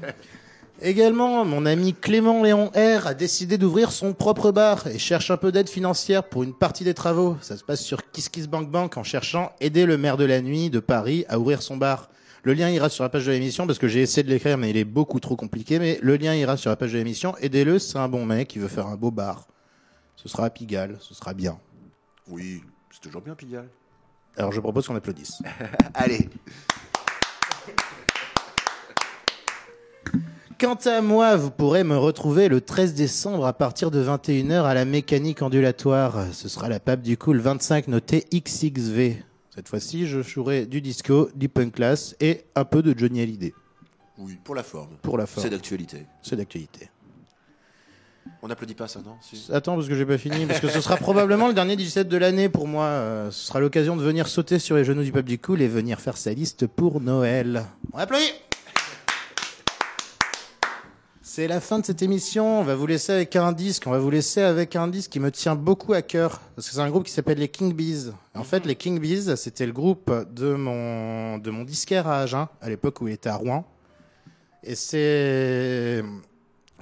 [0.82, 5.36] Également, mon ami Clément Léon R a décidé d'ouvrir son propre bar et cherche un
[5.36, 7.36] peu d'aide financière pour une partie des travaux.
[7.42, 11.26] Ça se passe sur KissKissBankBank en cherchant aider le maire de la nuit de Paris
[11.28, 12.08] à ouvrir son bar.
[12.44, 14.70] Le lien ira sur la page de l'émission parce que j'ai essayé de l'écrire mais
[14.70, 15.78] il est beaucoup trop compliqué.
[15.78, 17.36] Mais le lien ira sur la page de l'émission.
[17.42, 19.48] Aidez-le, c'est un bon mec qui veut faire un beau bar.
[20.22, 21.58] Ce sera à Pigalle, ce sera bien.
[22.28, 23.70] Oui, c'est toujours bien Pigalle.
[24.36, 25.40] Alors je propose qu'on applaudisse.
[25.94, 26.28] Allez
[30.58, 34.74] Quant à moi, vous pourrez me retrouver le 13 décembre à partir de 21h à
[34.74, 36.26] la mécanique ondulatoire.
[36.34, 39.22] Ce sera la pape du coup le 25 noté XXV.
[39.48, 43.54] Cette fois-ci, je jouerai du disco, du punk class et un peu de Johnny Hallyday.
[44.18, 44.98] Oui, pour la forme.
[45.00, 45.44] Pour la forme.
[45.44, 46.04] C'est d'actualité.
[46.20, 46.90] C'est d'actualité.
[48.42, 49.16] On n'applaudit pas ça, non.
[49.54, 52.16] Attends, parce que j'ai pas fini, parce que ce sera probablement le dernier 17 de
[52.16, 52.84] l'année pour moi.
[52.84, 55.68] Euh, ce sera l'occasion de venir sauter sur les genoux du peuple du cool et
[55.68, 57.64] venir faire sa liste pour Noël.
[57.92, 58.32] On applaudit
[61.20, 62.60] C'est la fin de cette émission.
[62.60, 63.84] On va vous laisser avec un disque.
[63.86, 66.40] On va vous laisser avec un disque qui me tient beaucoup à cœur.
[66.56, 68.12] Parce que c'est un groupe qui s'appelle les King Bees.
[68.34, 72.48] En fait, les King Bees, c'était le groupe de mon, de mon disquaire à Agen,
[72.62, 73.64] à l'époque où il était à Rouen.
[74.62, 76.02] Et c'est,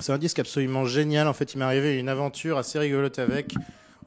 [0.01, 1.29] c'est un disque absolument génial.
[1.29, 3.55] En fait, il m'est arrivé une aventure assez rigolote avec,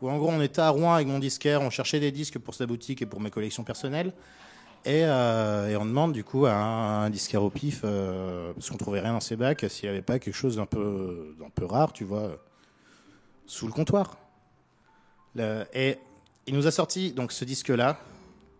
[0.01, 2.53] où en gros, on était à Rouen avec mon disquaire, on cherchait des disques pour
[2.53, 4.13] sa boutique et pour mes collections personnelles.
[4.83, 9.01] Et, euh, on demande du coup à un, disquaire au pif, euh, parce qu'on trouvait
[9.01, 11.93] rien dans ses bacs, s'il n'y avait pas quelque chose d'un peu, d'un peu rare,
[11.93, 12.37] tu vois,
[13.45, 14.17] sous le comptoir.
[15.73, 15.97] Et
[16.47, 17.99] il nous a sorti donc ce disque-là,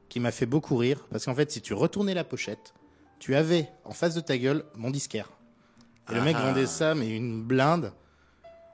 [0.09, 2.73] qui m'a fait beaucoup rire, parce qu'en fait, si tu retournais la pochette,
[3.17, 5.29] tu avais en face de ta gueule mon disquaire.
[6.09, 6.47] Et le mec Ah.
[6.47, 7.91] vendait ça, mais une blinde.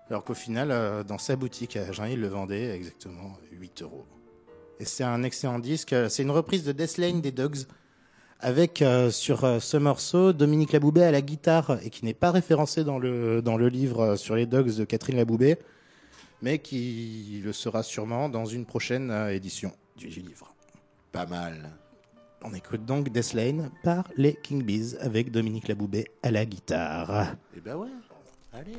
[0.10, 3.82] Alors qu'au final, euh, dans sa boutique à Agen, il le vendait à exactement 8
[3.82, 4.06] euros.
[4.80, 5.92] Et c'est un excellent disque.
[5.94, 7.58] Euh, C'est une reprise de Death Lane des Dogs.
[8.40, 12.30] Avec euh, sur euh, ce morceau Dominique Laboubet à la guitare et qui n'est pas
[12.30, 15.58] référencé dans le, dans le livre euh, sur les Dogs de Catherine Laboubet,
[16.44, 20.54] mais qui le sera sûrement dans une prochaine euh, édition du livre.
[21.12, 21.72] Pas mal.
[22.44, 27.36] On écoute donc Death Lane par les King Bees avec Dominique Laboubet à la guitare.
[27.56, 27.90] Eh ben ouais.
[28.54, 28.78] Allez.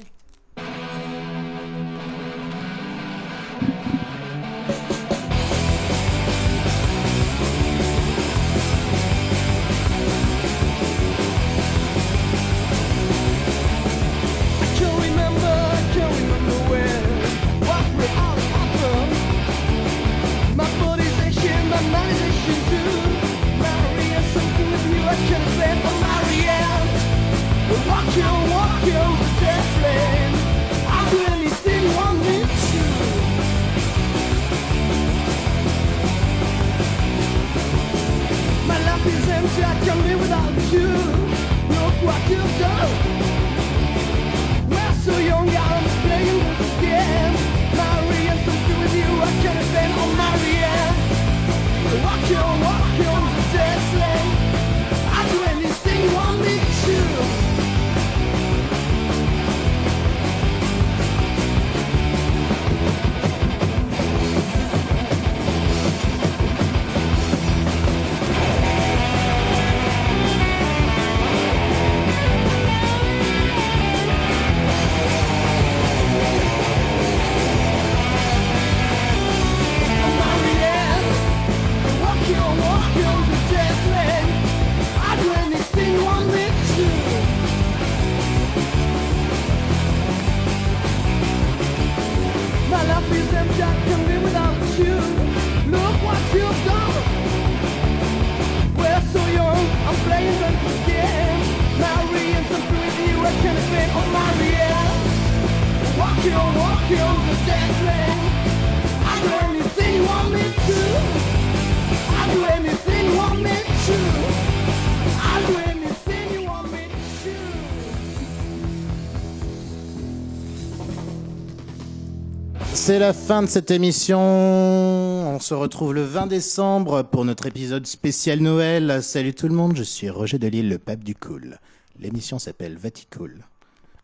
[122.89, 124.19] C'est la fin de cette émission.
[124.19, 129.03] On se retrouve le 20 décembre pour notre épisode spécial Noël.
[129.03, 131.59] Salut tout le monde, je suis Roger Delille, le pape du cool.
[131.99, 133.45] L'émission s'appelle Vaticool.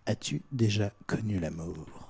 [0.04, 2.03] As-tu déjà connu l'amour?